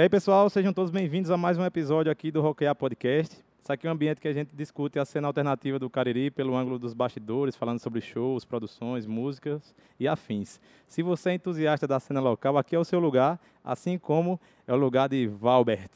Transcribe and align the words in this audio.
E 0.00 0.02
aí, 0.02 0.08
pessoal, 0.08 0.48
sejam 0.48 0.72
todos 0.72 0.90
bem-vindos 0.90 1.30
a 1.30 1.36
mais 1.36 1.58
um 1.58 1.62
episódio 1.62 2.10
aqui 2.10 2.30
do 2.30 2.40
Rockear 2.40 2.74
Podcast. 2.74 3.36
Isso 3.62 3.70
aqui 3.70 3.86
é 3.86 3.90
um 3.90 3.92
ambiente 3.92 4.18
que 4.18 4.28
a 4.28 4.32
gente 4.32 4.48
discute 4.56 4.98
a 4.98 5.04
cena 5.04 5.26
alternativa 5.26 5.78
do 5.78 5.90
Cariri 5.90 6.30
pelo 6.30 6.56
ângulo 6.56 6.78
dos 6.78 6.94
bastidores, 6.94 7.54
falando 7.54 7.80
sobre 7.80 8.00
shows, 8.00 8.42
produções, 8.42 9.04
músicas 9.04 9.74
e 9.98 10.08
afins. 10.08 10.58
Se 10.88 11.02
você 11.02 11.28
é 11.28 11.34
entusiasta 11.34 11.86
da 11.86 12.00
cena 12.00 12.18
local, 12.18 12.56
aqui 12.56 12.74
é 12.74 12.78
o 12.78 12.84
seu 12.84 12.98
lugar, 12.98 13.38
assim 13.62 13.98
como 13.98 14.40
é 14.66 14.72
o 14.72 14.76
lugar 14.76 15.06
de 15.06 15.26
Valbert. 15.26 15.90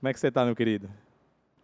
Como 0.00 0.08
é 0.08 0.14
que 0.14 0.18
você 0.18 0.28
está, 0.28 0.46
meu 0.46 0.56
querido? 0.56 0.88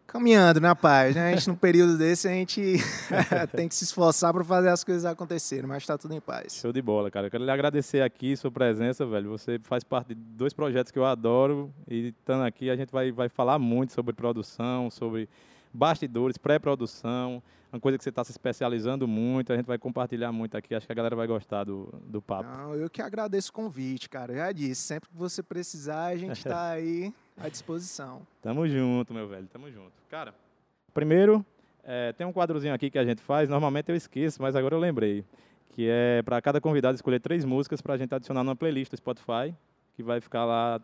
Caminhando 0.08 0.58
na 0.58 0.74
paz, 0.74 1.14
né? 1.14 1.28
A 1.28 1.36
gente, 1.36 1.48
num 1.48 1.54
período 1.54 1.98
desse, 1.98 2.26
a 2.26 2.30
gente 2.30 2.78
tem 3.54 3.68
que 3.68 3.74
se 3.74 3.84
esforçar 3.84 4.32
para 4.32 4.42
fazer 4.42 4.70
as 4.70 4.82
coisas 4.82 5.04
acontecerem, 5.04 5.66
mas 5.66 5.82
está 5.82 5.98
tudo 5.98 6.14
em 6.14 6.20
paz. 6.20 6.54
Show 6.54 6.72
de 6.72 6.80
bola, 6.80 7.10
cara. 7.10 7.26
Eu 7.26 7.30
quero 7.30 7.44
lhe 7.44 7.50
agradecer 7.50 8.00
aqui 8.00 8.34
sua 8.34 8.50
presença, 8.50 9.04
velho. 9.04 9.28
Você 9.28 9.58
faz 9.58 9.84
parte 9.84 10.14
de 10.14 10.14
dois 10.14 10.54
projetos 10.54 10.90
que 10.90 10.98
eu 10.98 11.04
adoro 11.04 11.70
e 11.86 12.08
estando 12.08 12.42
aqui 12.42 12.70
a 12.70 12.76
gente 12.76 12.90
vai, 12.90 13.12
vai 13.12 13.28
falar 13.28 13.58
muito 13.58 13.92
sobre 13.92 14.14
produção, 14.14 14.90
sobre 14.90 15.28
bastidores, 15.72 16.36
pré-produção, 16.38 17.42
uma 17.72 17.80
coisa 17.80 17.98
que 17.98 18.04
você 18.04 18.08
está 18.08 18.24
se 18.24 18.30
especializando 18.30 19.06
muito, 19.06 19.52
a 19.52 19.56
gente 19.56 19.66
vai 19.66 19.78
compartilhar 19.78 20.32
muito 20.32 20.56
aqui, 20.56 20.74
acho 20.74 20.86
que 20.86 20.92
a 20.92 20.94
galera 20.94 21.14
vai 21.14 21.26
gostar 21.26 21.64
do, 21.64 21.92
do 22.06 22.22
papo. 22.22 22.48
Não, 22.48 22.74
eu 22.74 22.88
que 22.88 23.02
agradeço 23.02 23.50
o 23.50 23.52
convite, 23.52 24.08
cara. 24.08 24.32
Eu 24.32 24.36
já 24.38 24.52
disse, 24.52 24.80
sempre 24.82 25.08
que 25.08 25.16
você 25.16 25.42
precisar, 25.42 26.06
a 26.06 26.16
gente 26.16 26.38
está 26.38 26.70
aí 26.72 27.12
à 27.36 27.48
disposição. 27.48 28.26
Tamo 28.40 28.66
junto, 28.66 29.12
meu 29.12 29.28
velho, 29.28 29.46
tamo 29.48 29.70
junto. 29.70 29.92
Cara, 30.08 30.34
primeiro, 30.94 31.44
é, 31.84 32.12
tem 32.12 32.26
um 32.26 32.32
quadrozinho 32.32 32.72
aqui 32.72 32.90
que 32.90 32.98
a 32.98 33.04
gente 33.04 33.20
faz, 33.20 33.48
normalmente 33.48 33.90
eu 33.90 33.96
esqueço, 33.96 34.40
mas 34.40 34.56
agora 34.56 34.74
eu 34.74 34.80
lembrei, 34.80 35.24
que 35.70 35.88
é 35.90 36.22
para 36.22 36.40
cada 36.40 36.60
convidado 36.60 36.94
escolher 36.94 37.20
três 37.20 37.44
músicas 37.44 37.82
para 37.82 37.94
a 37.94 37.96
gente 37.98 38.14
adicionar 38.14 38.42
numa 38.42 38.56
playlist 38.56 38.90
do 38.90 38.96
Spotify, 38.96 39.54
que 39.94 40.02
vai 40.02 40.20
ficar 40.20 40.46
lá 40.46 40.80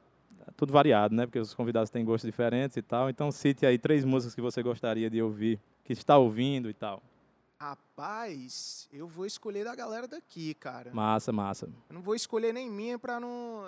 tudo 0.57 0.73
variado, 0.73 1.15
né? 1.15 1.27
Porque 1.27 1.39
os 1.39 1.55
convidados 1.55 1.91
têm 1.91 2.05
gostos 2.05 2.29
diferentes 2.29 2.77
e 2.77 2.83
tal. 2.83 3.09
Então 3.09 3.31
cite 3.31 3.65
aí 3.67 3.79
três 3.79 4.05
músicas 4.05 4.35
que 4.35 4.41
você 4.41 4.63
gostaria 4.63 5.11
de 5.11 5.21
ouvir, 5.23 5.61
que 5.83 5.93
está 5.93 6.17
ouvindo 6.17 6.69
e 6.69 6.75
tal. 6.75 7.03
Rapaz, 7.59 8.89
eu 8.93 9.07
vou 9.07 9.25
escolher 9.25 9.65
da 9.65 9.75
galera 9.75 10.07
daqui, 10.07 10.55
cara. 10.55 10.93
Massa, 10.93 11.33
massa. 11.33 11.67
Eu 11.89 11.95
não 11.95 12.03
vou 12.03 12.15
escolher 12.15 12.53
nem 12.53 12.71
minha 12.71 12.99
para 12.99 13.19
não 13.19 13.65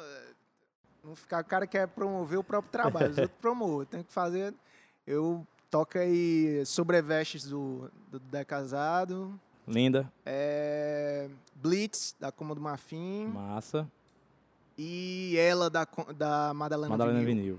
não 1.02 1.14
ficar 1.14 1.42
o 1.42 1.46
cara 1.46 1.66
quer 1.66 1.86
promover 1.86 2.38
o 2.38 2.44
próprio 2.44 2.70
trabalho, 2.72 3.10
os 3.10 3.18
outros 3.18 3.38
promovem. 3.40 3.86
Tem 3.86 4.02
que 4.02 4.12
fazer. 4.12 4.52
Eu 5.06 5.46
toco 5.70 5.98
aí 5.98 6.64
Sobrevestes 6.66 7.44
do, 7.48 7.90
do 8.10 8.18
Dé 8.18 8.44
Casado. 8.44 9.38
Linda. 9.66 10.12
É, 10.24 11.28
Blitz, 11.54 12.14
da 12.18 12.30
Cômodo 12.30 12.60
Mafim. 12.60 13.26
Massa. 13.28 13.90
E 14.78 15.36
ela, 15.38 15.70
da, 15.70 15.86
da 16.16 16.52
Madalena, 16.54 16.90
Madalena 16.90 17.18
Vinil. 17.20 17.34
Vinil. 17.34 17.58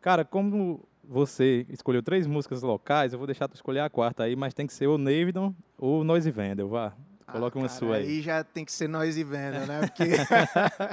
Cara, 0.00 0.24
como 0.24 0.80
você 1.08 1.66
escolheu 1.68 2.02
três 2.02 2.26
músicas 2.26 2.62
locais, 2.62 3.12
eu 3.12 3.18
vou 3.18 3.26
deixar 3.26 3.48
tu 3.48 3.54
escolher 3.54 3.80
a 3.80 3.90
quarta 3.90 4.24
aí, 4.24 4.34
mas 4.34 4.52
tem 4.52 4.66
que 4.66 4.72
ser 4.72 4.86
o 4.86 4.98
Navidon 4.98 5.54
ou 5.78 6.02
Noise 6.02 6.30
Vendel, 6.30 6.68
vá. 6.68 6.92
Coloca 7.30 7.58
ah, 7.58 7.62
uma 7.62 7.68
cara, 7.68 7.78
sua 7.78 7.96
aí. 7.96 8.06
Aí 8.06 8.22
já 8.22 8.44
tem 8.44 8.64
que 8.64 8.70
ser 8.70 8.88
Noise 8.88 9.24
Vendor, 9.24 9.66
né? 9.66 9.80
Porque 9.86 10.04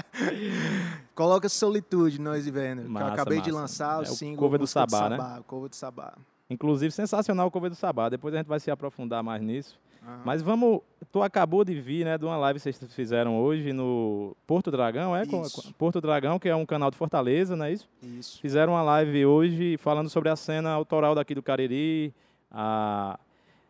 coloca 1.13 1.47
Solitude 1.47 2.19
Noise 2.19 2.49
Vendor, 2.49 2.85
que 2.85 2.91
eu 2.91 3.07
acabei 3.07 3.37
massa. 3.37 3.49
de 3.49 3.55
lançar 3.55 3.99
o 3.99 4.01
é 4.01 4.05
single. 4.05 4.35
O 4.35 4.39
cover 4.39 4.59
do 4.59 4.67
Sabá, 4.67 5.09
né? 5.09 5.17
Sabá, 5.17 5.43
cover 5.45 5.69
do 5.69 5.75
Sabá. 5.75 6.13
Inclusive, 6.49 6.91
sensacional 6.91 7.47
o 7.47 7.51
cover 7.51 7.69
do 7.69 7.75
Sabá. 7.75 8.09
Depois 8.09 8.33
a 8.33 8.37
gente 8.37 8.47
vai 8.47 8.59
se 8.59 8.71
aprofundar 8.71 9.23
mais 9.23 9.41
nisso. 9.41 9.79
Uhum. 10.05 10.21
Mas 10.25 10.41
vamos. 10.41 10.81
Tu 11.11 11.21
acabou 11.21 11.63
de 11.63 11.79
vir, 11.79 12.05
né, 12.05 12.17
de 12.17 12.25
uma 12.25 12.35
live 12.37 12.59
que 12.59 12.63
vocês 12.63 12.93
fizeram 12.93 13.37
hoje 13.37 13.71
no 13.71 14.35
Porto 14.47 14.71
Dragão, 14.71 15.15
é? 15.15 15.23
Isso. 15.23 15.73
Porto 15.77 16.01
Dragão, 16.01 16.39
que 16.39 16.49
é 16.49 16.55
um 16.55 16.65
canal 16.65 16.89
de 16.89 16.97
Fortaleza, 16.97 17.55
não 17.55 17.65
é 17.65 17.73
isso? 17.73 17.87
Isso. 18.01 18.41
Fizeram 18.41 18.73
uma 18.73 18.81
live 18.81 19.25
hoje 19.25 19.77
falando 19.77 20.09
sobre 20.09 20.29
a 20.29 20.35
cena 20.35 20.71
autoral 20.71 21.13
daqui 21.13 21.35
do 21.35 21.43
Cariri, 21.43 22.13
a, 22.51 23.19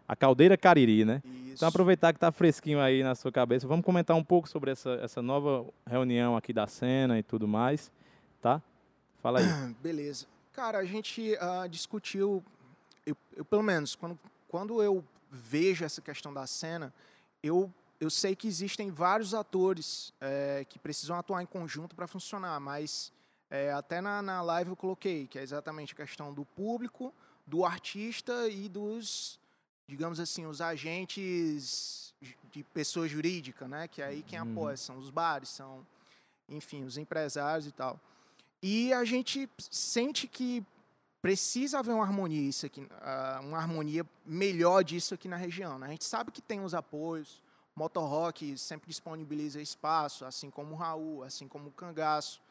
a 0.07 0.15
Caldeira 0.15 0.57
Cariri, 0.57 1.03
né? 1.03 1.21
Isso. 1.25 1.55
Então 1.55 1.67
aproveitar 1.67 2.13
que 2.13 2.17
está 2.17 2.31
fresquinho 2.31 2.79
aí 2.79 3.03
na 3.03 3.13
sua 3.13 3.31
cabeça, 3.31 3.67
vamos 3.67 3.85
comentar 3.85 4.15
um 4.15 4.23
pouco 4.23 4.47
sobre 4.47 4.71
essa, 4.71 4.91
essa 5.03 5.21
nova 5.21 5.65
reunião 5.85 6.37
aqui 6.37 6.53
da 6.53 6.65
cena 6.65 7.19
e 7.19 7.23
tudo 7.23 7.47
mais, 7.47 7.91
tá? 8.41 8.61
Fala 9.21 9.39
aí. 9.39 9.45
Beleza. 9.83 10.27
Cara, 10.53 10.77
a 10.77 10.85
gente 10.85 11.33
uh, 11.33 11.67
discutiu, 11.67 12.43
eu, 13.05 13.17
eu, 13.35 13.43
pelo 13.43 13.63
menos, 13.63 13.95
quando, 13.95 14.17
quando 14.47 14.81
eu 14.81 15.03
vejo 15.33 15.83
essa 15.83 16.01
questão 16.01 16.33
da 16.33 16.45
cena, 16.45 16.93
eu, 17.41 17.73
eu 17.99 18.09
sei 18.09 18.35
que 18.35 18.47
existem 18.47 18.91
vários 18.91 19.33
atores 19.33 20.13
é, 20.21 20.65
que 20.69 20.77
precisam 20.77 21.17
atuar 21.17 21.41
em 21.41 21.45
conjunto 21.45 21.95
para 21.95 22.07
funcionar, 22.07 22.59
mas 22.59 23.11
é, 23.49 23.71
até 23.73 23.99
na, 23.99 24.21
na 24.21 24.41
live 24.41 24.71
eu 24.71 24.75
coloquei 24.75 25.27
que 25.27 25.39
é 25.39 25.41
exatamente 25.41 25.93
a 25.93 25.95
questão 25.95 26.33
do 26.33 26.45
público, 26.45 27.13
do 27.45 27.65
artista 27.65 28.47
e 28.47 28.69
dos, 28.69 29.39
digamos 29.87 30.19
assim, 30.19 30.45
os 30.45 30.61
agentes 30.61 32.13
de 32.51 32.63
pessoa 32.63 33.07
jurídica, 33.07 33.67
né? 33.67 33.87
Que 33.87 34.01
é 34.01 34.05
aí 34.05 34.23
quem 34.23 34.39
uhum. 34.39 34.51
apoia 34.51 34.77
são 34.77 34.97
os 34.97 35.09
bares, 35.09 35.49
são, 35.49 35.85
enfim, 36.47 36.83
os 36.83 36.97
empresários 36.97 37.67
e 37.67 37.71
tal. 37.71 37.99
E 38.61 38.93
a 38.93 39.03
gente 39.03 39.49
sente 39.57 40.27
que 40.27 40.65
precisa 41.23 41.79
haver 41.79 41.93
uma 41.93 42.03
harmonia 42.03 42.49
isso 42.49 42.65
aqui, 42.65 42.85
ah, 42.99 43.39
uma 43.41 43.57
harmonia 43.57 44.05
melhor 44.25 44.83
disso 44.83 45.13
aqui 45.13 45.29
na 45.29 45.37
região. 45.37 45.79
Né? 45.79 45.87
A 45.87 45.89
gente 45.91 46.03
sabe 46.03 46.33
que 46.33 46.41
tem 46.41 46.59
os 46.59 46.73
apoios, 46.73 47.41
Motorrock 47.73 48.57
sempre 48.57 48.89
disponibiliza 48.89 49.61
espaço, 49.61 50.25
assim 50.25 50.49
como 50.49 50.73
o 50.73 50.77
Raul, 50.77 51.23
assim 51.23 51.47
como 51.47 51.69
o 51.69 51.71
Cangaço. 51.71 52.41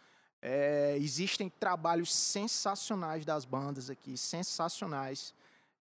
É, 0.41 0.97
existem 0.99 1.50
trabalhos 1.50 2.15
sensacionais 2.15 3.27
das 3.27 3.44
bandas 3.44 3.91
aqui, 3.91 4.16
sensacionais, 4.16 5.34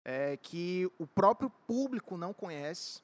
é, 0.04 0.36
que 0.36 0.86
o 0.98 1.06
próprio 1.06 1.48
público 1.48 2.18
não 2.18 2.34
conhece. 2.34 3.00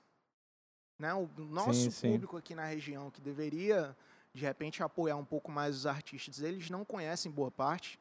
Né? 0.98 1.14
O 1.14 1.30
nosso 1.38 1.90
sim, 1.90 2.10
público 2.10 2.36
sim. 2.36 2.38
aqui 2.40 2.54
na 2.54 2.66
região, 2.66 3.10
que 3.10 3.22
deveria, 3.22 3.96
de 4.34 4.44
repente, 4.44 4.82
apoiar 4.82 5.16
um 5.16 5.24
pouco 5.24 5.50
mais 5.50 5.74
os 5.74 5.86
artistas, 5.86 6.40
eles 6.40 6.68
não 6.68 6.84
conhecem 6.84 7.32
boa 7.32 7.50
parte. 7.50 7.98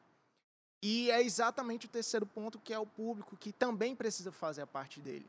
E 0.80 1.10
é 1.10 1.20
exatamente 1.22 1.86
o 1.86 1.88
terceiro 1.88 2.24
ponto, 2.24 2.58
que 2.58 2.72
é 2.72 2.78
o 2.78 2.86
público, 2.86 3.36
que 3.36 3.52
também 3.52 3.96
precisa 3.96 4.30
fazer 4.30 4.62
a 4.62 4.66
parte 4.66 5.00
dele. 5.00 5.26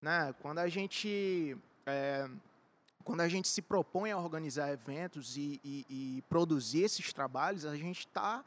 Né? 0.00 0.34
Quando 0.40 0.58
a 0.58 0.68
gente. 0.68 1.56
É, 1.86 2.28
quando 3.02 3.20
a 3.20 3.28
gente 3.28 3.48
se 3.48 3.60
propõe 3.60 4.10
a 4.10 4.18
organizar 4.18 4.72
eventos 4.72 5.36
e, 5.36 5.60
e, 5.62 5.86
e 5.90 6.22
produzir 6.22 6.82
esses 6.82 7.12
trabalhos, 7.12 7.66
a 7.66 7.76
gente 7.76 8.00
está 8.00 8.42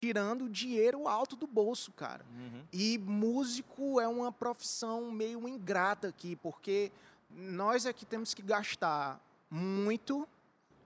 tirando 0.00 0.48
dinheiro 0.48 1.08
alto 1.08 1.34
do 1.34 1.46
bolso, 1.46 1.92
cara. 1.92 2.24
Uhum. 2.30 2.64
E 2.72 2.98
músico 2.98 3.98
é 3.98 4.06
uma 4.06 4.30
profissão 4.30 5.10
meio 5.10 5.48
ingrata 5.48 6.08
aqui, 6.08 6.36
porque 6.36 6.92
nós 7.30 7.86
é 7.86 7.92
que 7.92 8.04
temos 8.04 8.34
que 8.34 8.42
gastar 8.42 9.18
muito, 9.50 10.28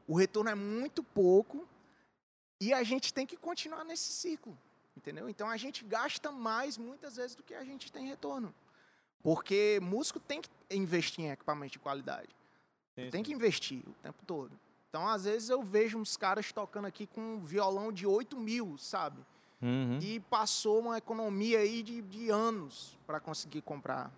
o 0.07 0.17
retorno 0.17 0.51
é 0.51 0.55
muito 0.55 1.03
pouco, 1.03 1.67
e 2.61 2.73
a 2.73 2.83
gente 2.83 3.13
tem 3.13 3.27
que 3.27 3.37
continuar 3.37 3.85
nesse 3.85 4.13
ciclo. 4.13 4.57
Entendeu? 4.97 5.29
Então 5.29 5.49
a 5.49 5.57
gente 5.57 5.85
gasta 5.85 6.31
mais 6.31 6.77
muitas 6.77 7.17
vezes 7.17 7.35
do 7.35 7.43
que 7.43 7.55
a 7.55 7.65
gente 7.65 7.91
tem 7.91 8.07
retorno. 8.07 8.55
Porque 9.23 9.79
músico 9.83 10.19
tem 10.19 10.41
que 10.41 10.49
investir 10.71 11.25
em 11.25 11.31
equipamento 11.31 11.73
de 11.73 11.79
qualidade. 11.79 12.29
Sim, 12.95 13.11
tem 13.11 13.23
que 13.23 13.33
investir 13.33 13.83
o 13.87 13.93
tempo 14.03 14.23
todo. 14.27 14.59
Então, 14.89 15.07
às 15.07 15.25
vezes, 15.25 15.49
eu 15.49 15.63
vejo 15.63 15.99
uns 15.99 16.17
caras 16.17 16.51
tocando 16.53 16.87
aqui 16.87 17.07
com 17.07 17.21
um 17.21 17.41
violão 17.41 17.93
de 17.93 18.07
8 18.07 18.37
mil, 18.37 18.77
sabe? 18.77 19.25
Uhum. 19.63 19.99
E 20.03 20.19
passou 20.19 20.81
uma 20.81 20.99
economia 20.99 21.61
aí 21.61 21.83
de, 21.83 22.03
de 22.03 22.29
anos 22.29 22.99
para 23.07 23.21
conseguir 23.21 23.63
comprar. 23.63 24.11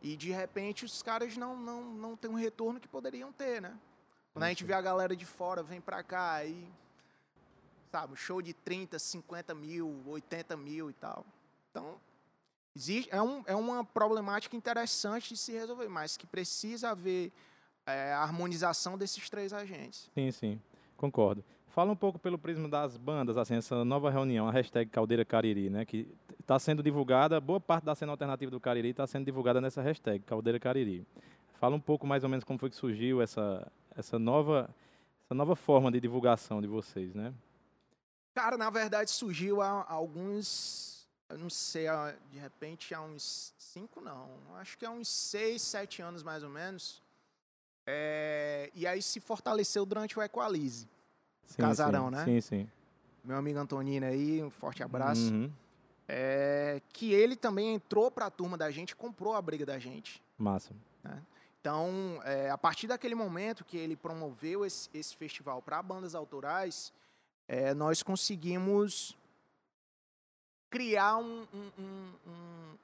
E, 0.00 0.16
de 0.16 0.30
repente, 0.30 0.84
os 0.84 1.02
caras 1.02 1.36
não, 1.36 1.56
não, 1.56 1.82
não 1.82 2.16
têm 2.16 2.30
um 2.30 2.34
retorno 2.34 2.80
que 2.80 2.88
poderiam 2.88 3.32
ter, 3.32 3.60
né? 3.60 3.76
Quando 4.32 4.44
a 4.44 4.48
gente 4.48 4.64
vê 4.64 4.72
a 4.72 4.80
galera 4.80 5.14
de 5.14 5.26
fora, 5.26 5.62
vem 5.62 5.80
para 5.80 6.02
cá 6.02 6.42
e 6.42 6.66
sabe? 7.92 8.16
Show 8.16 8.40
de 8.40 8.54
30, 8.54 8.98
50 8.98 9.54
mil, 9.54 10.02
80 10.06 10.56
mil 10.56 10.88
e 10.88 10.94
tal. 10.94 11.26
Então, 11.70 11.96
existe, 12.74 13.14
é, 13.14 13.20
um, 13.20 13.42
é 13.46 13.54
uma 13.54 13.84
problemática 13.84 14.56
interessante 14.56 15.28
de 15.28 15.36
se 15.36 15.52
resolver, 15.52 15.88
mas 15.88 16.16
que 16.16 16.26
precisa 16.26 16.88
haver 16.90 17.30
é, 17.86 18.14
a 18.14 18.22
harmonização 18.22 18.96
desses 18.96 19.28
três 19.28 19.52
agentes. 19.52 20.10
Sim, 20.14 20.30
sim, 20.30 20.60
concordo. 20.96 21.44
Fala 21.68 21.92
um 21.92 21.96
pouco 21.96 22.18
pelo 22.18 22.38
prisma 22.38 22.66
das 22.66 22.96
bandas, 22.96 23.36
assim, 23.36 23.56
essa 23.56 23.84
nova 23.84 24.10
reunião, 24.10 24.48
a 24.48 24.52
hashtag 24.52 24.90
Caldeira 24.90 25.24
Cariri, 25.24 25.68
né? 25.68 25.84
Que 25.84 26.06
está 26.40 26.58
sendo 26.58 26.82
divulgada, 26.82 27.40
boa 27.40 27.60
parte 27.60 27.84
da 27.84 27.94
cena 27.94 28.12
alternativa 28.12 28.50
do 28.50 28.60
Cariri 28.60 28.88
está 28.88 29.06
sendo 29.06 29.24
divulgada 29.24 29.60
nessa 29.60 29.82
hashtag, 29.82 30.24
Caldeira 30.24 30.58
Cariri. 30.58 31.06
Fala 31.54 31.76
um 31.76 31.80
pouco 31.80 32.06
mais 32.06 32.24
ou 32.24 32.30
menos 32.30 32.44
como 32.44 32.58
foi 32.58 32.68
que 32.68 32.76
surgiu 32.76 33.22
essa, 33.22 33.70
essa, 33.96 34.18
nova, 34.18 34.68
essa 35.24 35.34
nova 35.34 35.54
forma 35.54 35.90
de 35.90 36.00
divulgação 36.00 36.60
de 36.60 36.66
vocês, 36.66 37.14
né? 37.14 37.32
Cara, 38.34 38.56
na 38.56 38.70
verdade 38.70 39.10
surgiu 39.10 39.60
há 39.60 39.84
alguns, 39.88 41.06
eu 41.28 41.38
não 41.38 41.50
sei, 41.50 41.86
de 42.30 42.38
repente 42.38 42.94
há 42.94 43.02
uns 43.02 43.52
cinco, 43.58 44.00
não, 44.00 44.28
acho 44.56 44.78
que 44.78 44.86
há 44.86 44.90
uns 44.90 45.08
seis, 45.08 45.60
sete 45.60 46.00
anos 46.00 46.22
mais 46.22 46.42
ou 46.42 46.48
menos. 46.48 47.02
É, 47.86 48.70
e 48.74 48.86
aí 48.86 49.02
se 49.02 49.20
fortaleceu 49.20 49.84
durante 49.84 50.18
o 50.18 50.22
Equalize, 50.22 50.88
sim, 51.46 51.60
Casarão, 51.60 52.06
sim, 52.06 52.10
né? 52.12 52.24
Sim, 52.24 52.40
sim. 52.40 52.70
meu 53.22 53.36
amigo 53.36 53.58
Antonino 53.58 54.06
aí, 54.06 54.42
um 54.42 54.50
forte 54.50 54.82
abraço. 54.82 55.32
Uhum. 55.32 55.52
É, 56.08 56.80
que 56.92 57.12
ele 57.12 57.36
também 57.36 57.74
entrou 57.74 58.10
para 58.10 58.26
a 58.26 58.30
turma 58.30 58.56
da 58.56 58.70
gente, 58.70 58.94
comprou 58.94 59.34
a 59.34 59.42
briga 59.42 59.64
da 59.64 59.78
gente. 59.78 60.22
Massa. 60.38 60.74
Né? 61.02 61.22
Então, 61.60 62.20
é, 62.24 62.50
a 62.50 62.58
partir 62.58 62.86
daquele 62.86 63.14
momento 63.14 63.64
que 63.64 63.76
ele 63.76 63.96
promoveu 63.96 64.64
esse, 64.64 64.90
esse 64.92 65.16
festival 65.16 65.62
para 65.62 65.80
bandas 65.80 66.14
autorais, 66.14 66.92
é, 67.52 67.74
nós 67.74 68.02
conseguimos 68.02 69.14
criar 70.70 71.18
um, 71.18 71.46
um, 71.52 71.70
um, 71.78 72.14
um 72.26 72.78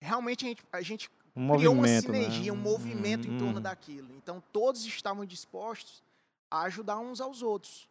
realmente 0.00 0.44
a 0.44 0.48
gente, 0.48 0.62
a 0.70 0.80
gente 0.80 1.10
um 1.34 1.56
criou 1.56 1.74
uma 1.74 1.88
né? 1.88 2.00
sinergia, 2.00 2.52
né? 2.52 2.56
um 2.56 2.62
movimento 2.62 3.26
em 3.26 3.36
torno 3.36 3.60
daquilo. 3.60 4.14
Então 4.14 4.40
todos 4.52 4.86
estavam 4.86 5.24
dispostos 5.26 6.04
a 6.48 6.62
ajudar 6.62 6.98
uns 6.98 7.20
aos 7.20 7.42
outros. 7.42 7.88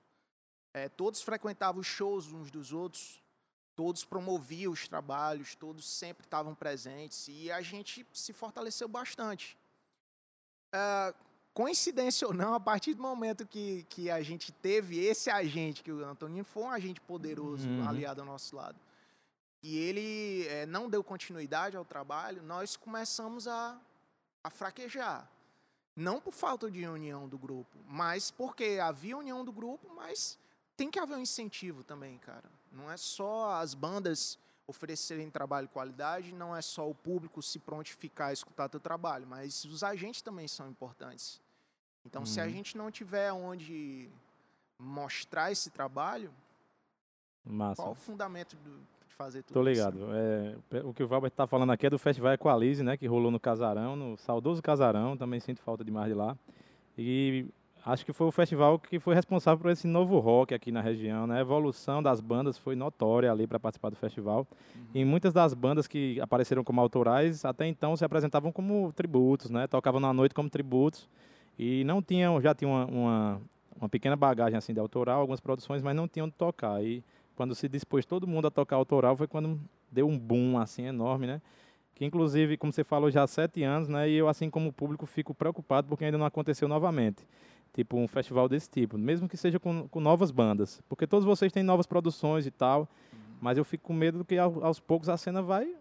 É, 0.73 0.87
todos 0.87 1.21
frequentavam 1.21 1.81
os 1.81 1.87
shows 1.87 2.31
uns 2.31 2.49
dos 2.49 2.71
outros, 2.71 3.21
todos 3.75 4.05
promoviam 4.05 4.71
os 4.71 4.87
trabalhos, 4.87 5.53
todos 5.53 5.85
sempre 5.85 6.23
estavam 6.23 6.55
presentes 6.55 7.27
e 7.27 7.51
a 7.51 7.61
gente 7.61 8.07
se 8.13 8.31
fortaleceu 8.31 8.87
bastante. 8.87 9.57
É, 10.73 11.13
coincidência 11.53 12.27
ou 12.27 12.33
não, 12.33 12.53
a 12.53 12.59
partir 12.59 12.93
do 12.93 13.01
momento 13.01 13.45
que, 13.45 13.85
que 13.89 14.09
a 14.09 14.21
gente 14.21 14.51
teve 14.51 14.99
esse 14.99 15.29
agente, 15.29 15.83
que 15.83 15.91
o 15.91 16.05
Antoninho 16.05 16.43
foi 16.43 16.63
um 16.63 16.71
agente 16.71 17.01
poderoso 17.01 17.67
uhum. 17.67 17.87
aliado 17.87 18.21
ao 18.21 18.27
nosso 18.27 18.55
lado, 18.55 18.79
e 19.61 19.77
ele 19.77 20.47
é, 20.47 20.65
não 20.65 20.89
deu 20.89 21.03
continuidade 21.03 21.77
ao 21.77 21.85
trabalho, 21.85 22.41
nós 22.41 22.75
começamos 22.75 23.47
a, 23.47 23.79
a 24.43 24.49
fraquejar. 24.49 25.29
Não 25.95 26.21
por 26.21 26.31
falta 26.31 26.71
de 26.71 26.87
união 26.87 27.27
do 27.27 27.37
grupo, 27.37 27.77
mas 27.85 28.31
porque 28.31 28.79
havia 28.81 29.17
união 29.17 29.43
do 29.43 29.51
grupo, 29.51 29.93
mas 29.93 30.39
tem 30.77 30.89
que 30.89 30.97
haver 30.97 31.17
um 31.17 31.21
incentivo 31.21 31.83
também, 31.83 32.17
cara. 32.17 32.49
Não 32.71 32.89
é 32.89 32.95
só 32.95 33.51
as 33.55 33.73
bandas 33.73 34.39
oferecerem 34.67 35.29
trabalho 35.29 35.67
de 35.67 35.73
qualidade, 35.73 36.33
não 36.33 36.55
é 36.55 36.61
só 36.61 36.89
o 36.89 36.95
público 36.95 37.41
se 37.41 37.59
prontificar 37.59 38.29
a 38.29 38.33
escutar 38.33 38.69
teu 38.69 38.79
trabalho, 38.79 39.27
mas 39.27 39.65
os 39.65 39.83
agentes 39.83 40.21
também 40.21 40.47
são 40.47 40.69
importantes. 40.69 41.41
Então, 42.05 42.21
uhum. 42.21 42.25
se 42.25 42.39
a 42.39 42.45
uhum. 42.45 42.49
gente 42.49 42.77
não 42.77 42.89
tiver 42.91 43.31
onde 43.31 44.09
mostrar 44.77 45.51
esse 45.51 45.69
trabalho, 45.69 46.33
Massa. 47.45 47.81
qual 47.81 47.91
o 47.91 47.95
fundamento 47.95 48.55
do, 48.57 48.79
de 49.07 49.13
fazer 49.13 49.43
tudo 49.43 49.53
Tô 49.53 49.63
ligado. 49.63 50.07
É, 50.13 50.81
o 50.83 50.93
que 50.93 51.03
o 51.03 51.07
Valber 51.07 51.29
está 51.29 51.45
falando 51.45 51.71
aqui 51.71 51.85
é 51.85 51.89
do 51.89 51.99
Festival 51.99 52.33
Equalize, 52.33 52.83
né, 52.83 52.97
que 52.97 53.07
rolou 53.07 53.31
no 53.31 53.39
Casarão, 53.39 53.95
no 53.95 54.17
saudoso 54.17 54.61
Casarão, 54.61 55.17
também 55.17 55.39
sinto 55.39 55.61
falta 55.61 55.83
demais 55.83 56.07
de 56.07 56.13
lá. 56.13 56.37
E 56.97 57.45
acho 57.85 58.05
que 58.05 58.13
foi 58.13 58.27
o 58.27 58.31
festival 58.31 58.77
que 58.79 58.99
foi 58.99 59.15
responsável 59.15 59.59
por 59.59 59.71
esse 59.71 59.87
novo 59.87 60.19
rock 60.19 60.53
aqui 60.53 60.71
na 60.71 60.81
região, 60.81 61.25
né? 61.25 61.37
A 61.37 61.41
evolução 61.41 62.01
das 62.01 62.21
bandas 62.21 62.57
foi 62.57 62.75
notória 62.75 63.31
ali 63.31 63.47
para 63.47 63.59
participar 63.59 63.89
do 63.89 63.95
festival. 63.95 64.47
Uhum. 64.75 64.81
E 64.93 65.05
muitas 65.05 65.33
das 65.33 65.53
bandas 65.53 65.87
que 65.87 66.19
apareceram 66.21 66.63
como 66.63 66.79
autorais 66.79 67.43
até 67.43 67.67
então 67.67 67.95
se 67.95 68.05
apresentavam 68.05 68.51
como 68.51 68.91
tributos, 68.93 69.49
né? 69.49 69.67
Tocavam 69.67 69.99
na 69.99 70.13
noite 70.13 70.35
como 70.35 70.49
tributos 70.49 71.09
e 71.57 71.83
não 71.83 72.01
tinham, 72.01 72.39
já 72.39 72.53
tinham 72.53 72.71
uma, 72.71 72.85
uma, 72.85 73.41
uma 73.79 73.89
pequena 73.89 74.15
bagagem 74.15 74.57
assim 74.57 74.73
de 74.73 74.79
autoral, 74.79 75.19
algumas 75.19 75.39
produções, 75.39 75.81
mas 75.81 75.95
não 75.95 76.07
tinham 76.07 76.27
de 76.27 76.33
tocar. 76.33 76.83
E 76.83 77.03
quando 77.35 77.55
se 77.55 77.67
dispôs 77.67 78.05
todo 78.05 78.27
mundo 78.27 78.47
a 78.47 78.51
tocar 78.51 78.75
autoral 78.75 79.15
foi 79.15 79.27
quando 79.27 79.59
deu 79.91 80.07
um 80.07 80.17
boom 80.17 80.57
assim 80.57 80.85
enorme, 80.85 81.25
né? 81.25 81.41
Que 81.95 82.05
inclusive, 82.05 82.57
como 82.57 82.71
você 82.71 82.83
falou, 82.83 83.11
já 83.11 83.23
há 83.23 83.27
sete 83.27 83.63
anos, 83.63 83.87
né? 83.87 84.09
E 84.09 84.15
eu 84.15 84.27
assim 84.27 84.49
como 84.49 84.71
público 84.71 85.05
fico 85.05 85.33
preocupado 85.33 85.87
porque 85.87 86.05
ainda 86.05 86.17
não 86.17 86.25
aconteceu 86.25 86.67
novamente 86.67 87.25
tipo 87.73 87.97
um 87.97 88.07
festival 88.07 88.49
desse 88.49 88.69
tipo, 88.69 88.97
mesmo 88.97 89.27
que 89.27 89.37
seja 89.37 89.59
com, 89.59 89.87
com 89.87 89.99
novas 89.99 90.31
bandas, 90.31 90.81
porque 90.89 91.07
todos 91.07 91.25
vocês 91.25 91.51
têm 91.51 91.63
novas 91.63 91.85
produções 91.85 92.45
e 92.45 92.51
tal, 92.51 92.81
uhum. 92.81 93.19
mas 93.39 93.57
eu 93.57 93.63
fico 93.63 93.85
com 93.85 93.93
medo 93.93 94.25
que 94.25 94.37
aos 94.37 94.79
poucos 94.79 95.09
a 95.09 95.17
cena 95.17 95.41
vai, 95.41 95.73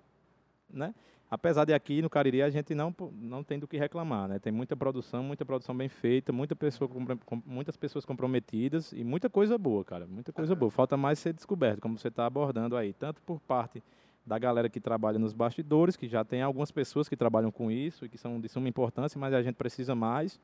né? 0.68 0.94
Apesar 1.30 1.64
de 1.64 1.72
aqui 1.72 2.02
no 2.02 2.10
Cariri 2.10 2.42
a 2.42 2.50
gente 2.50 2.74
não 2.74 2.92
não 3.12 3.44
tem 3.44 3.56
do 3.56 3.68
que 3.68 3.76
reclamar, 3.76 4.28
né? 4.28 4.38
Tem 4.40 4.52
muita 4.52 4.76
produção, 4.76 5.22
muita 5.22 5.44
produção 5.44 5.76
bem 5.76 5.88
feita, 5.88 6.32
muita 6.32 6.56
pessoa 6.56 6.88
com, 6.88 7.42
muitas 7.46 7.76
pessoas 7.76 8.04
comprometidas 8.04 8.92
e 8.92 9.04
muita 9.04 9.30
coisa 9.30 9.56
boa, 9.56 9.84
cara, 9.84 10.06
muita 10.06 10.32
coisa 10.32 10.54
boa. 10.56 10.70
Falta 10.70 10.96
mais 10.96 11.20
ser 11.20 11.32
descoberto, 11.32 11.80
como 11.80 11.96
você 11.96 12.08
está 12.08 12.26
abordando 12.26 12.76
aí, 12.76 12.92
tanto 12.92 13.22
por 13.22 13.40
parte 13.40 13.82
da 14.26 14.38
galera 14.38 14.68
que 14.68 14.80
trabalha 14.80 15.18
nos 15.18 15.32
bastidores, 15.32 15.96
que 15.96 16.08
já 16.08 16.24
tem 16.24 16.42
algumas 16.42 16.70
pessoas 16.70 17.08
que 17.08 17.16
trabalham 17.16 17.50
com 17.50 17.70
isso 17.70 18.04
e 18.04 18.08
que 18.08 18.18
são 18.18 18.40
de 18.40 18.48
suma 18.48 18.68
importância, 18.68 19.18
mas 19.18 19.32
a 19.32 19.42
gente 19.42 19.54
precisa 19.54 19.94
mais 19.94 20.38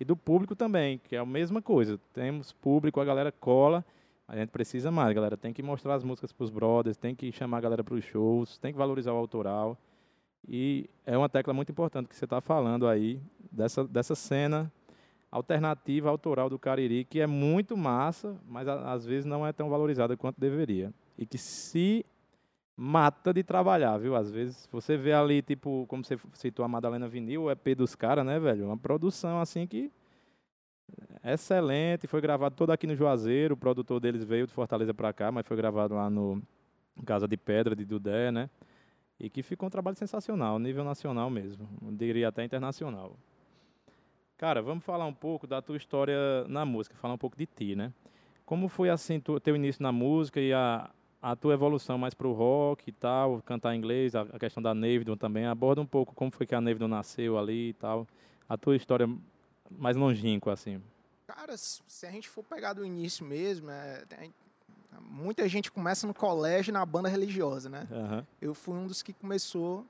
e 0.00 0.04
do 0.04 0.16
público 0.16 0.56
também, 0.56 0.98
que 0.98 1.14
é 1.14 1.18
a 1.18 1.26
mesma 1.26 1.60
coisa. 1.60 2.00
Temos 2.14 2.52
público, 2.52 3.00
a 3.00 3.04
galera 3.04 3.30
cola, 3.30 3.84
a 4.26 4.34
gente 4.34 4.48
precisa 4.48 4.90
mais, 4.90 5.14
galera. 5.14 5.36
Tem 5.36 5.52
que 5.52 5.62
mostrar 5.62 5.94
as 5.94 6.02
músicas 6.02 6.32
para 6.32 6.44
os 6.44 6.50
brothers, 6.50 6.96
tem 6.96 7.14
que 7.14 7.30
chamar 7.30 7.58
a 7.58 7.60
galera 7.60 7.84
para 7.84 7.94
os 7.94 8.02
shows, 8.02 8.56
tem 8.56 8.72
que 8.72 8.78
valorizar 8.78 9.12
o 9.12 9.16
autoral. 9.16 9.76
E 10.48 10.88
é 11.04 11.18
uma 11.18 11.28
tecla 11.28 11.52
muito 11.52 11.70
importante 11.70 12.08
que 12.08 12.16
você 12.16 12.24
está 12.24 12.40
falando 12.40 12.88
aí, 12.88 13.20
dessa, 13.52 13.84
dessa 13.84 14.14
cena 14.14 14.72
alternativa 15.30 16.08
autoral 16.08 16.48
do 16.48 16.58
Cariri, 16.58 17.04
que 17.04 17.20
é 17.20 17.26
muito 17.26 17.76
massa, 17.76 18.36
mas 18.48 18.66
às 18.66 19.04
vezes 19.04 19.26
não 19.26 19.46
é 19.46 19.52
tão 19.52 19.68
valorizada 19.68 20.16
quanto 20.16 20.40
deveria. 20.40 20.92
E 21.18 21.26
que 21.26 21.36
se 21.36 22.06
mata 22.82 23.30
de 23.30 23.42
trabalhar, 23.42 23.98
viu? 23.98 24.16
Às 24.16 24.30
vezes 24.30 24.66
você 24.72 24.96
vê 24.96 25.12
ali, 25.12 25.42
tipo, 25.42 25.84
como 25.86 26.02
você 26.02 26.18
citou 26.32 26.64
a 26.64 26.68
Madalena 26.68 27.06
Vinil, 27.06 27.42
o 27.42 27.50
EP 27.50 27.76
dos 27.76 27.94
caras, 27.94 28.24
né, 28.24 28.40
velho? 28.40 28.64
Uma 28.64 28.76
produção 28.78 29.38
assim 29.38 29.66
que 29.66 29.92
é 31.22 31.34
excelente, 31.34 32.06
foi 32.06 32.22
gravado 32.22 32.54
todo 32.54 32.70
aqui 32.70 32.86
no 32.86 32.96
Juazeiro, 32.96 33.52
o 33.52 33.56
produtor 33.56 34.00
deles 34.00 34.24
veio 34.24 34.46
de 34.46 34.52
Fortaleza 34.54 34.94
para 34.94 35.12
cá, 35.12 35.30
mas 35.30 35.46
foi 35.46 35.58
gravado 35.58 35.94
lá 35.94 36.08
no 36.08 36.42
Casa 37.04 37.28
de 37.28 37.36
Pedra 37.36 37.76
de 37.76 37.84
Dudé, 37.84 38.32
né? 38.32 38.48
E 39.18 39.28
que 39.28 39.42
ficou 39.42 39.66
um 39.66 39.70
trabalho 39.70 39.98
sensacional, 39.98 40.58
nível 40.58 40.82
nacional 40.82 41.28
mesmo, 41.28 41.68
diria 41.92 42.28
até 42.28 42.42
internacional. 42.44 43.14
Cara, 44.38 44.62
vamos 44.62 44.82
falar 44.82 45.04
um 45.04 45.12
pouco 45.12 45.46
da 45.46 45.60
tua 45.60 45.76
história 45.76 46.16
na 46.48 46.64
música, 46.64 46.96
falar 46.96 47.12
um 47.12 47.18
pouco 47.18 47.36
de 47.36 47.44
ti, 47.44 47.76
né? 47.76 47.92
Como 48.46 48.68
foi 48.68 48.88
assim 48.88 49.20
teu 49.20 49.54
início 49.54 49.82
na 49.82 49.92
música 49.92 50.40
e 50.40 50.50
a, 50.50 50.90
a 51.22 51.36
tua 51.36 51.54
evolução 51.54 51.98
mais 51.98 52.14
para 52.14 52.26
o 52.26 52.32
rock 52.32 52.88
e 52.88 52.92
tal, 52.92 53.42
cantar 53.42 53.74
inglês, 53.74 54.14
a, 54.14 54.22
a 54.22 54.38
questão 54.38 54.62
da 54.62 54.74
Nevidon 54.74 55.16
também, 55.16 55.46
aborda 55.46 55.80
um 55.80 55.86
pouco 55.86 56.14
como 56.14 56.30
foi 56.30 56.46
que 56.46 56.54
a 56.54 56.60
Nevidon 56.60 56.88
nasceu 56.88 57.38
ali 57.38 57.70
e 57.70 57.72
tal, 57.74 58.06
a 58.48 58.56
tua 58.56 58.76
história 58.76 59.08
mais 59.70 59.96
longínqua, 59.96 60.52
assim. 60.52 60.82
Cara, 61.26 61.56
se 61.56 62.06
a 62.06 62.10
gente 62.10 62.28
for 62.28 62.42
pegar 62.42 62.72
do 62.72 62.84
início 62.84 63.24
mesmo, 63.24 63.70
é, 63.70 64.04
muita 65.00 65.48
gente 65.48 65.70
começa 65.70 66.06
no 66.06 66.14
colégio 66.14 66.72
na 66.72 66.84
banda 66.84 67.08
religiosa, 67.08 67.68
né? 67.68 67.86
Uhum. 67.90 68.24
Eu 68.40 68.54
fui 68.54 68.74
um 68.74 68.86
dos 68.86 69.02
que 69.02 69.12
começou 69.12 69.86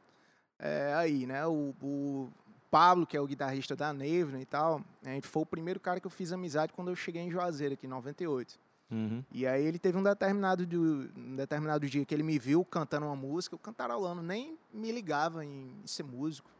é, 0.58 0.92
aí, 0.94 1.26
né? 1.26 1.46
O, 1.46 1.74
o, 1.82 2.28
Pablo, 2.70 3.04
que 3.04 3.16
é 3.16 3.20
o 3.20 3.26
guitarrista 3.26 3.74
da 3.74 3.92
Nevidon 3.92 4.38
e 4.38 4.44
tal, 4.44 4.80
a 5.04 5.08
gente 5.08 5.26
foi 5.26 5.42
o 5.42 5.46
primeiro 5.46 5.80
cara 5.80 5.98
que 5.98 6.06
eu 6.06 6.10
fiz 6.10 6.32
amizade 6.32 6.72
quando 6.72 6.88
eu 6.88 6.94
cheguei 6.94 7.20
em 7.20 7.30
Juazeiro, 7.30 7.74
aqui 7.74 7.86
em 7.86 7.90
98. 7.90 8.60
Uhum. 8.90 9.22
E 9.30 9.46
aí 9.46 9.64
ele 9.64 9.78
teve 9.78 9.96
um 9.96 10.02
determinado, 10.02 10.66
de, 10.66 10.76
um 10.76 11.36
determinado 11.36 11.88
dia 11.88 12.04
que 12.04 12.14
ele 12.14 12.22
me 12.22 12.38
viu 12.38 12.64
cantando 12.64 13.06
uma 13.06 13.16
música, 13.16 13.54
eu 13.54 13.58
cantarolando, 13.58 14.22
nem 14.22 14.58
me 14.72 14.90
ligava 14.90 15.44
em, 15.44 15.74
em 15.82 15.86
ser 15.86 16.02
músico. 16.02 16.50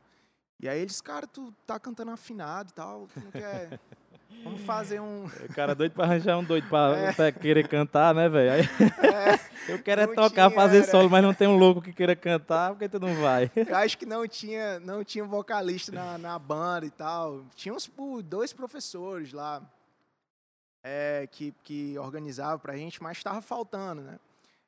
E 0.59 0.69
aí 0.69 0.79
ele 0.79 0.87
disse, 0.87 1.03
cara, 1.03 1.27
tu 1.27 1.53
tá 1.67 1.81
cantando 1.81 2.11
afinado 2.11 2.71
e 2.71 2.75
tal, 2.75 3.09
tu 3.13 3.21
não 3.21 3.31
quer... 3.31 3.81
Vamos 4.45 4.61
fazer 4.61 5.01
um. 5.01 5.25
O 5.27 5.55
cara 5.55 5.75
doido 5.75 5.93
pra 5.93 6.05
arranjar 6.05 6.39
um 6.39 6.45
doido 6.45 6.69
pra, 6.69 6.97
é. 6.97 7.13
pra 7.13 7.33
querer 7.33 7.67
cantar, 7.69 8.15
né, 8.15 8.29
velho? 8.29 8.69
É. 9.03 9.51
Eu 9.69 9.83
quero 9.83 10.01
é 10.01 10.07
tocar, 10.07 10.49
tinha, 10.49 10.51
fazer 10.51 10.79
era... 10.79 10.87
solo, 10.87 11.11
mas 11.11 11.23
não 11.23 11.35
tem 11.35 11.47
um 11.47 11.57
louco 11.57 11.83
que 11.83 11.93
queira 11.93 12.17
cantar, 12.17 12.71
porque 12.71 12.89
tu 12.89 12.99
não 12.99 13.15
vai? 13.17 13.51
Eu 13.55 13.77
acho 13.77 13.99
que 13.99 14.07
não 14.07 14.27
tinha, 14.27 14.81
não 14.81 15.05
tinha 15.05 15.25
vocalista 15.25 15.93
na, 15.93 16.17
na 16.17 16.39
banda 16.39 16.87
e 16.87 16.91
tal. 16.91 17.45
Tinha 17.55 17.75
uns 17.75 17.91
dois 18.25 18.53
professores 18.53 19.33
lá 19.33 19.63
é, 20.83 21.29
que, 21.31 21.53
que 21.63 21.99
organizava 21.99 22.59
para 22.59 22.73
a 22.73 22.77
gente, 22.77 23.03
mas 23.03 23.19
estava 23.19 23.41
faltando, 23.41 24.03
né? 24.03 24.19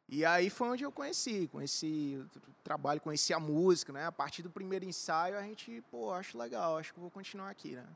E 0.09 0.25
aí 0.25 0.51
foi 0.51 0.69
onde 0.69 0.85
eu 0.85 0.93
conheci, 0.93 1.49
conheci 1.49 2.23
o 2.37 2.53
trabalho, 2.63 3.01
conheci 3.01 3.33
a 3.33 3.41
música, 3.41 3.93
né? 3.93 4.07
A 4.07 4.13
partir 4.13 4.43
do 4.43 4.51
primeiro 4.51 4.85
ensaio 4.85 5.39
a 5.39 5.43
gente, 5.43 5.83
pô, 5.91 6.13
acho 6.13 6.37
legal, 6.37 6.77
acho 6.77 6.93
que 6.93 7.01
vou 7.01 7.11
continuar 7.11 7.49
aqui, 7.49 7.77
né? 7.77 7.87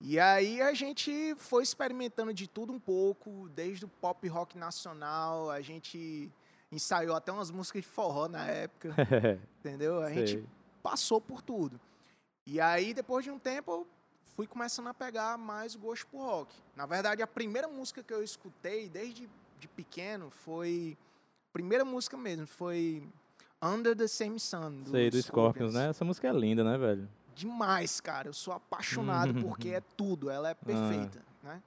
E 0.00 0.18
aí 0.18 0.60
a 0.60 0.72
gente 0.74 1.34
foi 1.36 1.62
experimentando 1.62 2.32
de 2.32 2.48
tudo 2.48 2.72
um 2.72 2.80
pouco, 2.80 3.48
desde 3.50 3.84
o 3.84 3.88
pop 3.88 4.26
rock 4.28 4.56
nacional, 4.56 5.50
a 5.50 5.60
gente 5.60 6.30
ensaiou 6.72 7.14
até 7.14 7.30
umas 7.30 7.50
músicas 7.50 7.82
de 7.82 7.88
forró 7.88 8.28
na 8.28 8.46
época, 8.46 8.94
entendeu? 9.60 10.00
A 10.00 10.08
Sei. 10.08 10.26
gente 10.26 10.48
passou 10.82 11.20
por 11.20 11.40
tudo. 11.40 11.80
E 12.46 12.60
aí, 12.60 12.92
depois 12.92 13.24
de 13.24 13.30
um 13.30 13.38
tempo, 13.38 13.86
fui 14.34 14.46
começando 14.46 14.88
a 14.88 14.94
pegar 14.94 15.38
mais 15.38 15.74
gosto 15.74 16.06
por 16.08 16.20
rock. 16.20 16.54
Na 16.76 16.86
verdade, 16.86 17.22
a 17.22 17.26
primeira 17.26 17.68
música 17.68 18.02
que 18.02 18.12
eu 18.12 18.22
escutei 18.22 18.88
desde 18.88 19.28
de 19.58 19.68
pequeno 19.68 20.30
foi. 20.30 20.96
Primeira 21.52 21.84
música 21.84 22.16
mesmo, 22.16 22.46
foi 22.46 23.02
Under 23.62 23.96
the 23.96 24.08
Same 24.08 24.40
Sun. 24.40 24.82
Do 24.82 24.90
Sei, 24.90 25.10
do 25.10 25.22
Scorpions, 25.22 25.72
né? 25.72 25.88
Essa 25.88 26.04
música 26.04 26.28
é 26.28 26.32
linda, 26.32 26.64
né, 26.64 26.76
velho? 26.76 27.08
Demais, 27.34 28.00
cara. 28.00 28.28
Eu 28.28 28.32
sou 28.32 28.52
apaixonado 28.52 29.34
porque 29.40 29.70
é 29.70 29.80
tudo, 29.80 30.28
ela 30.30 30.50
é 30.50 30.54
perfeita, 30.54 31.22
ah. 31.42 31.48
né? 31.48 31.62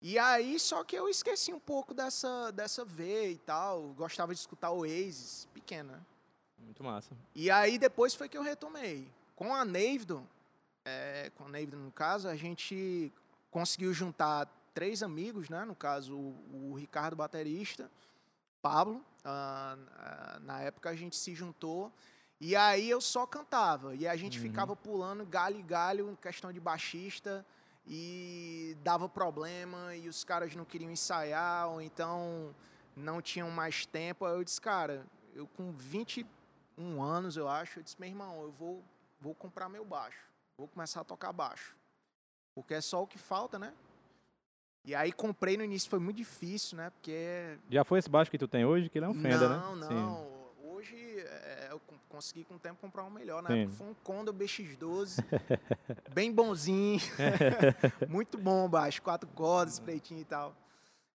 E 0.00 0.18
aí, 0.18 0.60
só 0.60 0.84
que 0.84 0.94
eu 0.94 1.08
esqueci 1.08 1.52
um 1.52 1.58
pouco 1.58 1.94
dessa, 1.94 2.50
dessa 2.52 2.84
V 2.84 3.30
e 3.30 3.38
tal. 3.38 3.94
Gostava 3.96 4.34
de 4.34 4.40
escutar 4.40 4.70
Oasis, 4.70 5.48
pequena. 5.54 6.06
Muito 6.58 6.84
massa. 6.84 7.16
E 7.34 7.50
aí, 7.50 7.78
depois 7.78 8.14
foi 8.14 8.28
que 8.28 8.36
eu 8.36 8.42
retomei. 8.42 9.08
Com 9.34 9.54
a 9.54 9.64
Navidon, 9.64 10.26
é, 10.84 11.30
com 11.34 11.44
a 11.44 11.48
Navidon 11.48 11.78
no 11.78 11.92
caso, 11.92 12.28
a 12.28 12.36
gente 12.36 13.12
conseguiu 13.50 13.92
juntar 13.92 14.46
três 14.74 15.02
amigos, 15.02 15.48
né? 15.48 15.64
No 15.64 15.74
caso, 15.74 16.16
o, 16.16 16.70
o 16.72 16.74
Ricardo, 16.74 17.16
baterista, 17.16 17.90
Pablo. 18.60 19.04
Ah, 19.24 19.76
ah, 19.96 20.38
na 20.42 20.60
época 20.60 20.90
a 20.90 20.96
gente 20.96 21.16
se 21.16 21.34
juntou. 21.34 21.92
E 22.40 22.54
aí 22.56 22.90
eu 22.90 23.00
só 23.00 23.26
cantava. 23.26 23.94
E 23.94 24.06
a 24.06 24.16
gente 24.16 24.38
uhum. 24.38 24.44
ficava 24.44 24.76
pulando 24.76 25.24
galho 25.24 25.58
e 25.58 25.62
galho, 25.62 26.18
questão 26.20 26.52
de 26.52 26.60
baixista 26.60 27.46
e 27.86 28.76
dava 28.82 29.08
problema 29.08 29.94
e 29.94 30.08
os 30.08 30.24
caras 30.24 30.54
não 30.54 30.64
queriam 30.64 30.90
ensaiar 30.90 31.68
ou 31.68 31.82
então 31.82 32.54
não 32.96 33.20
tinham 33.20 33.50
mais 33.50 33.86
tempo. 33.86 34.24
Aí 34.24 34.34
eu 34.34 34.44
disse, 34.44 34.60
cara, 34.60 35.06
eu 35.34 35.46
com 35.46 35.72
21 35.72 37.02
anos, 37.02 37.36
eu 37.36 37.48
acho, 37.48 37.78
eu 37.78 37.82
disse, 37.82 38.00
meu 38.00 38.08
irmão, 38.08 38.42
eu 38.42 38.50
vou, 38.50 38.84
vou 39.20 39.34
comprar 39.34 39.68
meu 39.68 39.84
baixo, 39.84 40.18
vou 40.56 40.68
começar 40.68 41.00
a 41.00 41.04
tocar 41.04 41.32
baixo. 41.32 41.76
Porque 42.54 42.74
é 42.74 42.80
só 42.80 43.02
o 43.02 43.06
que 43.06 43.18
falta, 43.18 43.58
né? 43.58 43.72
E 44.84 44.94
aí 44.94 45.12
comprei 45.12 45.56
no 45.56 45.64
início, 45.64 45.88
foi 45.88 45.98
muito 45.98 46.16
difícil, 46.16 46.76
né? 46.76 46.90
Porque... 46.90 47.58
Já 47.70 47.84
foi 47.84 47.98
esse 47.98 48.08
baixo 48.08 48.30
que 48.30 48.38
tu 48.38 48.46
tem 48.46 48.64
hoje, 48.64 48.88
que 48.88 48.98
ele 48.98 49.06
é 49.06 49.08
um 49.08 49.14
Fender, 49.14 49.48
né? 49.48 49.56
Não, 49.56 49.76
não. 49.76 50.34
Hoje 50.62 50.94
é, 51.20 51.68
eu 51.70 51.80
consegui 52.08 52.44
com 52.44 52.56
o 52.56 52.58
tempo 52.58 52.78
comprar 52.80 53.02
um 53.04 53.10
melhor. 53.10 53.42
Na 53.42 53.48
Sim. 53.48 53.62
época 53.62 53.76
foi 53.76 53.86
um 53.88 53.94
Conda 53.94 54.32
BX12, 54.32 55.24
bem 56.12 56.30
bonzinho, 56.30 57.00
muito 58.08 58.36
bom 58.36 58.68
baixo, 58.68 59.00
quatro 59.00 59.28
cordas, 59.30 59.80
pretinho 59.80 60.20
e 60.20 60.24
tal. 60.24 60.54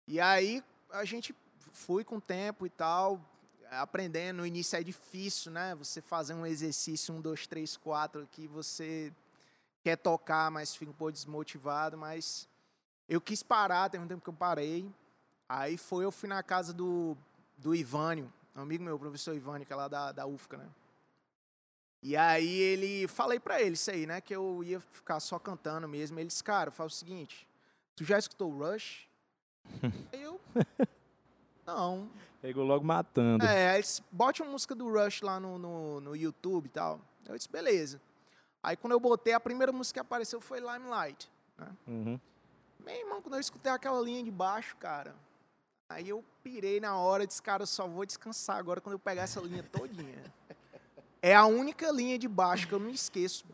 E 0.06 0.20
aí 0.20 0.62
a 0.90 1.04
gente 1.04 1.34
foi 1.72 2.04
com 2.04 2.16
o 2.16 2.20
tempo 2.20 2.64
e 2.64 2.70
tal, 2.70 3.20
aprendendo. 3.70 4.38
No 4.38 4.46
início 4.46 4.76
é 4.76 4.82
difícil, 4.82 5.50
né? 5.50 5.74
Você 5.74 6.00
fazer 6.00 6.34
um 6.34 6.46
exercício, 6.46 7.12
um, 7.12 7.20
dois, 7.20 7.48
três, 7.48 7.76
quatro, 7.76 8.28
que 8.30 8.46
você 8.46 9.12
quer 9.86 9.96
tocar, 9.96 10.50
mas 10.50 10.74
fica 10.74 10.90
um 10.90 10.94
pouco 10.94 11.12
desmotivado. 11.12 11.96
Mas 11.96 12.48
eu 13.08 13.20
quis 13.20 13.40
parar, 13.40 13.88
tem 13.88 14.00
um 14.00 14.08
tempo 14.08 14.20
que 14.20 14.28
eu 14.28 14.34
parei. 14.34 14.90
Aí 15.48 15.76
foi, 15.76 16.04
eu 16.04 16.10
fui 16.10 16.28
na 16.28 16.42
casa 16.42 16.72
do, 16.72 17.16
do 17.56 17.72
Ivânio, 17.72 18.32
um 18.56 18.62
amigo 18.62 18.82
meu, 18.82 18.96
o 18.96 18.98
professor 18.98 19.36
Ivânio, 19.36 19.64
que 19.64 19.72
é 19.72 19.76
lá 19.76 19.86
da, 19.86 20.10
da 20.10 20.26
UFCA, 20.26 20.56
né? 20.56 20.66
E 22.02 22.16
aí 22.16 22.58
ele, 22.58 23.06
falei 23.06 23.38
para 23.38 23.62
ele 23.62 23.74
isso 23.74 23.88
aí, 23.88 24.06
né? 24.06 24.20
Que 24.20 24.34
eu 24.34 24.64
ia 24.64 24.80
ficar 24.80 25.20
só 25.20 25.38
cantando 25.38 25.86
mesmo. 25.86 26.18
Ele 26.18 26.26
disse, 26.26 26.42
cara, 26.42 26.72
faz 26.72 26.92
o 26.92 26.96
seguinte, 26.96 27.46
tu 27.94 28.02
já 28.02 28.18
escutou 28.18 28.50
Rush? 28.50 29.06
aí 30.12 30.20
eu, 30.20 30.40
não. 31.64 32.10
Pegou 32.42 32.64
logo 32.64 32.84
matando. 32.84 33.44
É, 33.44 33.70
aí 33.70 33.82
disse, 33.82 34.02
bote 34.10 34.42
uma 34.42 34.50
música 34.50 34.74
do 34.74 34.90
Rush 34.92 35.22
lá 35.22 35.38
no, 35.38 35.58
no, 35.58 36.00
no 36.00 36.16
YouTube 36.16 36.66
e 36.66 36.70
tal. 36.70 37.00
Eu 37.24 37.36
disse, 37.36 37.48
beleza. 37.48 38.00
Aí 38.66 38.76
quando 38.76 38.94
eu 38.94 38.98
botei, 38.98 39.32
a 39.32 39.38
primeira 39.38 39.70
música 39.70 39.94
que 39.94 40.00
apareceu 40.00 40.40
foi 40.40 40.58
Limelight, 40.58 41.30
né? 41.56 41.68
Uhum. 41.86 42.20
Meu 42.84 42.94
irmão, 42.96 43.22
quando 43.22 43.34
eu 43.34 43.40
escutei 43.40 43.70
aquela 43.70 44.00
linha 44.00 44.24
de 44.24 44.30
baixo, 44.32 44.76
cara, 44.76 45.14
aí 45.88 46.08
eu 46.08 46.24
pirei 46.42 46.80
na 46.80 46.96
hora, 46.96 47.24
disse, 47.24 47.40
cara, 47.40 47.62
eu 47.62 47.66
só 47.68 47.86
vou 47.86 48.04
descansar 48.04 48.56
agora 48.56 48.80
quando 48.80 48.94
eu 48.94 48.98
pegar 48.98 49.22
essa 49.22 49.40
linha 49.40 49.62
todinha. 49.62 50.20
É 51.22 51.32
a 51.32 51.46
única 51.46 51.92
linha 51.92 52.18
de 52.18 52.26
baixo 52.26 52.66
que 52.66 52.74
eu 52.74 52.80
não 52.80 52.90
esqueço 52.90 53.44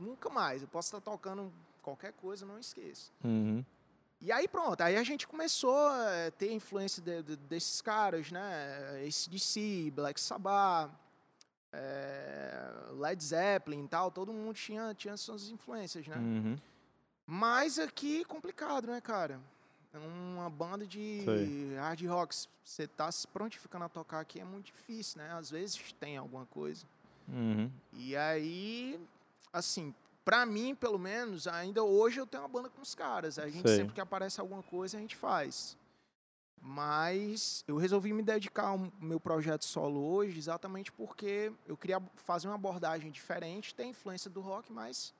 nunca 0.00 0.28
mais. 0.28 0.62
Eu 0.62 0.68
posso 0.68 0.88
estar 0.88 1.00
tocando 1.00 1.52
qualquer 1.80 2.12
coisa, 2.14 2.44
não 2.44 2.58
esqueço. 2.58 3.12
Uhum. 3.22 3.64
E 4.20 4.32
aí 4.32 4.48
pronto, 4.48 4.80
aí 4.80 4.96
a 4.96 5.04
gente 5.04 5.28
começou 5.28 5.76
a 5.76 6.32
ter 6.36 6.52
influência 6.52 7.00
de, 7.00 7.22
de, 7.22 7.36
desses 7.36 7.80
caras, 7.80 8.32
né? 8.32 9.00
ACDC, 9.06 9.92
Black 9.94 10.20
Sabbath, 10.20 10.90
é, 11.76 12.72
Led 12.92 13.22
Zeppelin 13.22 13.84
e 13.84 13.88
tal. 13.88 14.10
Todo 14.10 14.32
mundo 14.32 14.54
tinha, 14.54 14.94
tinha 14.94 15.16
suas 15.16 15.48
influências, 15.48 16.06
né? 16.06 16.16
Uhum. 16.16 16.56
Mas 17.26 17.78
aqui 17.78 18.24
complicado, 18.24 18.86
né, 18.86 19.00
cara? 19.00 19.40
Uma 19.94 20.50
banda 20.50 20.86
de 20.86 21.22
Sei. 21.24 21.74
hard 21.76 22.02
rock, 22.06 22.36
você 22.62 22.86
tá 22.86 23.10
se 23.10 23.26
prontificando 23.26 23.84
a 23.84 23.88
tocar 23.88 24.20
aqui 24.20 24.38
é 24.38 24.44
muito 24.44 24.66
difícil, 24.66 25.18
né? 25.18 25.32
Às 25.32 25.50
vezes 25.50 25.92
tem 25.98 26.16
alguma 26.16 26.44
coisa. 26.46 26.84
Uhum. 27.28 27.70
E 27.94 28.14
aí, 28.14 29.00
assim, 29.52 29.94
pra 30.24 30.44
mim, 30.44 30.74
pelo 30.74 30.98
menos, 30.98 31.46
ainda 31.48 31.82
hoje 31.82 32.20
eu 32.20 32.26
tenho 32.26 32.42
uma 32.42 32.48
banda 32.48 32.68
com 32.68 32.82
os 32.82 32.94
caras. 32.94 33.38
A 33.38 33.48
gente 33.48 33.66
Sei. 33.66 33.78
sempre 33.78 33.94
que 33.94 34.00
aparece 34.00 34.40
alguma 34.40 34.62
coisa, 34.62 34.98
a 34.98 35.00
gente 35.00 35.16
faz. 35.16 35.76
Mas 36.68 37.64
eu 37.68 37.76
resolvi 37.76 38.12
me 38.12 38.24
dedicar 38.24 38.66
ao 38.66 38.92
meu 39.00 39.20
projeto 39.20 39.64
solo 39.64 40.00
hoje 40.00 40.36
exatamente 40.36 40.90
porque 40.90 41.52
eu 41.64 41.76
queria 41.76 42.02
fazer 42.16 42.48
uma 42.48 42.56
abordagem 42.56 43.08
diferente, 43.08 43.72
tem 43.72 43.90
influência 43.90 44.28
do 44.28 44.40
rock, 44.40 44.72
mas 44.72 45.14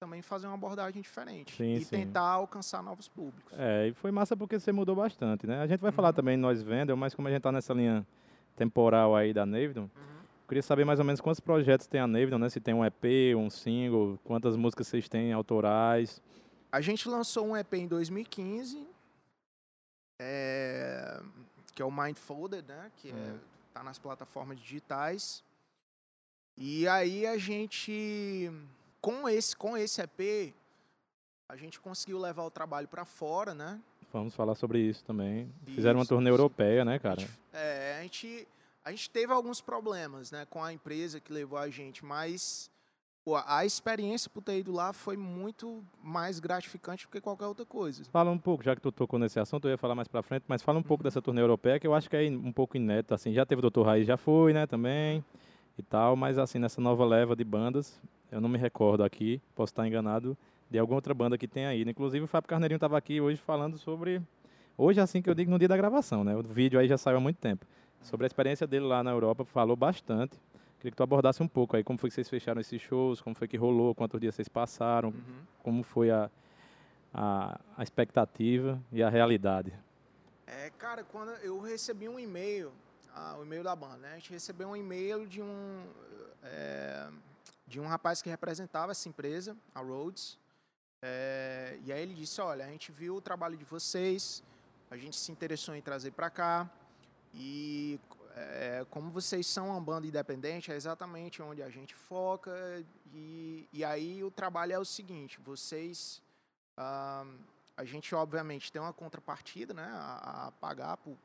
também 0.00 0.20
fazer 0.20 0.48
uma 0.48 0.54
abordagem 0.54 1.00
diferente 1.00 1.54
sim, 1.56 1.74
e 1.74 1.84
sim. 1.84 1.90
tentar 1.90 2.22
alcançar 2.22 2.82
novos 2.82 3.06
públicos. 3.06 3.52
É, 3.56 3.86
e 3.86 3.92
foi 3.92 4.10
massa 4.10 4.36
porque 4.36 4.58
você 4.58 4.72
mudou 4.72 4.96
bastante, 4.96 5.46
né? 5.46 5.60
A 5.60 5.66
gente 5.68 5.78
vai 5.78 5.90
uhum. 5.90 5.94
falar 5.94 6.12
também 6.12 6.36
nós 6.36 6.60
vendem, 6.60 6.96
mas 6.96 7.14
como 7.14 7.28
a 7.28 7.30
gente 7.30 7.42
tá 7.42 7.52
nessa 7.52 7.72
linha 7.72 8.04
temporal 8.56 9.14
aí 9.14 9.32
da 9.32 9.46
Navidon, 9.46 9.82
uhum. 9.82 9.88
queria 10.48 10.62
saber 10.62 10.84
mais 10.84 10.98
ou 10.98 11.04
menos 11.04 11.20
quantos 11.20 11.38
projetos 11.38 11.86
tem 11.86 12.00
a 12.00 12.06
Navidon, 12.08 12.38
né? 12.38 12.48
Se 12.48 12.58
tem 12.58 12.74
um 12.74 12.84
EP, 12.84 13.36
um 13.36 13.48
single, 13.48 14.18
quantas 14.24 14.56
músicas 14.56 14.88
vocês 14.88 15.08
têm 15.08 15.32
autorais. 15.32 16.20
A 16.72 16.80
gente 16.80 17.08
lançou 17.08 17.46
um 17.46 17.56
EP 17.56 17.74
em 17.74 17.86
2015, 17.86 18.88
é, 20.22 21.18
que 21.74 21.80
é 21.80 21.84
o 21.84 21.90
Mindfolded, 21.90 22.68
né? 22.68 22.92
Que 22.98 23.10
é, 23.10 23.14
uhum. 23.14 23.38
tá 23.72 23.82
nas 23.82 23.98
plataformas 23.98 24.60
digitais. 24.60 25.42
E 26.58 26.86
aí 26.86 27.26
a 27.26 27.38
gente 27.38 28.52
com 29.00 29.26
esse, 29.26 29.56
com 29.56 29.76
esse 29.78 30.02
EP, 30.02 30.54
a 31.48 31.56
gente 31.56 31.80
conseguiu 31.80 32.18
levar 32.18 32.44
o 32.44 32.50
trabalho 32.50 32.86
para 32.86 33.06
fora, 33.06 33.54
né? 33.54 33.80
Vamos 34.12 34.34
falar 34.34 34.54
sobre 34.54 34.80
isso 34.80 35.02
também. 35.04 35.50
Isso, 35.66 35.76
Fizeram 35.76 36.00
uma 36.00 36.06
turnê 36.06 36.28
europeia, 36.28 36.84
né, 36.84 36.98
cara? 36.98 37.22
A 37.22 37.24
gente, 37.24 37.40
é, 37.52 37.96
a 37.98 38.02
gente, 38.02 38.48
a 38.84 38.90
gente 38.90 39.10
teve 39.10 39.32
alguns 39.32 39.60
problemas, 39.60 40.30
né, 40.30 40.46
com 40.50 40.62
a 40.62 40.72
empresa 40.72 41.18
que 41.18 41.32
levou 41.32 41.58
a 41.58 41.70
gente, 41.70 42.04
mas 42.04 42.70
pô, 43.24 43.36
a 43.46 43.64
experiência 43.64 44.30
por 44.30 44.42
ter 44.42 44.58
ido 44.58 44.72
lá 44.72 44.92
foi 44.92 45.16
muito 45.16 45.84
mais 46.02 46.40
gratificante 46.40 47.06
do 47.06 47.10
que 47.10 47.20
qualquer 47.20 47.46
outra 47.46 47.64
coisa. 47.64 48.04
Fala 48.06 48.30
um 48.30 48.38
pouco, 48.38 48.64
já 48.64 48.74
que 48.74 48.82
tu 48.82 48.90
tocou 48.90 49.18
nesse 49.18 49.38
assunto, 49.38 49.66
eu 49.66 49.72
ia 49.72 49.78
falar 49.78 49.94
mais 49.94 50.08
para 50.08 50.22
frente, 50.22 50.44
mas 50.48 50.62
fala 50.62 50.78
um 50.78 50.82
pouco 50.82 51.02
uhum. 51.02 51.04
dessa 51.04 51.22
turnê 51.22 51.40
europeia, 51.40 51.78
que 51.78 51.86
eu 51.86 51.94
acho 51.94 52.08
que 52.08 52.16
é 52.16 52.28
um 52.28 52.52
pouco 52.52 52.76
inédita, 52.76 53.14
assim. 53.14 53.32
Já 53.32 53.44
teve 53.44 53.64
o 53.64 53.70
Dr. 53.70 53.82
Raiz, 53.82 54.06
já 54.06 54.16
foi, 54.16 54.52
né, 54.52 54.66
também, 54.66 55.24
e 55.78 55.82
tal, 55.82 56.16
mas 56.16 56.38
assim, 56.38 56.58
nessa 56.58 56.80
nova 56.80 57.04
leva 57.04 57.34
de 57.34 57.44
bandas, 57.44 58.00
eu 58.30 58.40
não 58.40 58.48
me 58.48 58.58
recordo 58.58 59.02
aqui, 59.02 59.40
posso 59.54 59.72
estar 59.72 59.86
enganado, 59.86 60.36
de 60.70 60.78
alguma 60.78 60.96
outra 60.96 61.12
banda 61.12 61.36
que 61.36 61.48
tem 61.48 61.66
aí. 61.66 61.82
Inclusive 61.82 62.24
o 62.24 62.28
Fábio 62.28 62.48
Carneirinho 62.48 62.76
estava 62.76 62.96
aqui 62.96 63.20
hoje 63.20 63.40
falando 63.40 63.76
sobre. 63.76 64.22
Hoje, 64.78 65.00
assim 65.00 65.20
que 65.20 65.28
eu 65.28 65.34
digo, 65.34 65.50
no 65.50 65.58
dia 65.58 65.68
da 65.68 65.76
gravação, 65.76 66.22
né? 66.22 66.34
O 66.36 66.42
vídeo 66.42 66.78
aí 66.78 66.86
já 66.86 66.96
saiu 66.96 67.18
há 67.18 67.20
muito 67.20 67.36
tempo. 67.38 67.66
Sobre 68.02 68.24
a 68.24 68.28
experiência 68.28 68.66
dele 68.66 68.86
lá 68.86 69.02
na 69.02 69.10
Europa, 69.10 69.44
falou 69.44 69.76
bastante. 69.76 70.38
Queria 70.80 70.92
que 70.92 70.96
tu 70.96 71.02
abordasse 71.02 71.42
um 71.42 71.46
pouco 71.46 71.76
aí 71.76 71.84
como 71.84 71.98
foi 71.98 72.08
que 72.08 72.14
vocês 72.14 72.28
fecharam 72.28 72.58
esses 72.58 72.80
shows, 72.80 73.20
como 73.20 73.36
foi 73.36 73.46
que 73.46 73.58
rolou, 73.58 73.94
quantos 73.94 74.18
dias 74.18 74.34
vocês 74.34 74.48
passaram, 74.48 75.10
uhum. 75.10 75.42
como 75.62 75.82
foi 75.82 76.10
a, 76.10 76.30
a, 77.12 77.60
a, 77.76 77.82
expectativa 77.82 78.82
e 78.90 79.02
a 79.02 79.10
realidade. 79.10 79.74
É, 80.46 80.70
cara, 80.70 81.04
quando 81.04 81.32
eu 81.42 81.60
recebi 81.60 82.08
um 82.08 82.18
e-mail, 82.18 82.72
ah, 83.14 83.36
o 83.38 83.42
e-mail 83.42 83.62
da 83.62 83.76
banda, 83.76 83.98
né? 83.98 84.12
A 84.12 84.14
gente 84.14 84.32
recebeu 84.32 84.68
um 84.68 84.76
e-mail 84.76 85.26
de 85.26 85.42
um. 85.42 85.84
É, 86.42 87.10
de 87.66 87.78
um 87.78 87.86
rapaz 87.86 88.22
que 88.22 88.30
representava 88.30 88.92
essa 88.92 89.06
empresa, 89.06 89.54
a 89.74 89.80
Rhodes. 89.80 90.38
É, 91.02 91.78
e 91.84 91.92
aí 91.92 92.00
ele 92.00 92.14
disse: 92.14 92.40
Olha, 92.40 92.64
a 92.64 92.68
gente 92.68 92.90
viu 92.90 93.16
o 93.16 93.20
trabalho 93.20 93.56
de 93.56 93.66
vocês, 93.66 94.42
a 94.90 94.96
gente 94.96 95.14
se 95.14 95.30
interessou 95.30 95.74
em 95.76 95.82
trazer 95.82 96.12
para 96.12 96.30
cá. 96.30 96.70
E 97.34 98.00
é, 98.34 98.86
como 98.90 99.10
vocês 99.10 99.46
são 99.46 99.68
uma 99.68 99.80
banda 99.80 100.06
independente, 100.06 100.70
é 100.70 100.76
exatamente 100.76 101.42
onde 101.42 101.62
a 101.62 101.68
gente 101.68 101.94
foca. 101.94 102.52
E, 103.12 103.68
e 103.72 103.84
aí 103.84 104.22
o 104.22 104.30
trabalho 104.30 104.72
é 104.72 104.78
o 104.78 104.84
seguinte: 104.84 105.40
vocês. 105.40 106.22
Ah, 106.76 107.24
a 107.76 107.84
gente, 107.84 108.14
obviamente, 108.14 108.70
tem 108.70 108.80
uma 108.80 108.92
contrapartida 108.92 109.72
né, 109.72 109.88
a, 109.90 110.48
a 110.48 110.52
pagar 110.52 110.98
por, 110.98 111.16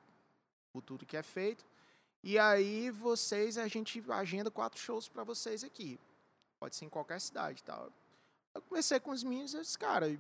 por 0.72 0.82
tudo 0.82 1.06
que 1.06 1.18
é 1.18 1.24
feito. 1.24 1.66
E 2.24 2.40
aí 2.40 2.90
vocês, 2.90 3.58
a 3.58 3.68
gente 3.68 4.04
agenda 4.10 4.50
quatro 4.50 4.80
shows 4.80 5.08
para 5.08 5.24
vocês 5.24 5.64
aqui. 5.64 6.00
Pode 6.60 6.76
ser 6.76 6.86
em 6.86 6.90
qualquer 6.90 7.20
cidade 7.20 7.62
tal. 7.64 7.92
Eu 8.54 8.62
comecei 8.62 9.00
com 9.00 9.12
os 9.12 9.22
meninos 9.22 9.54
e 9.54 9.60
disse, 9.60 9.78
cara, 9.78 10.18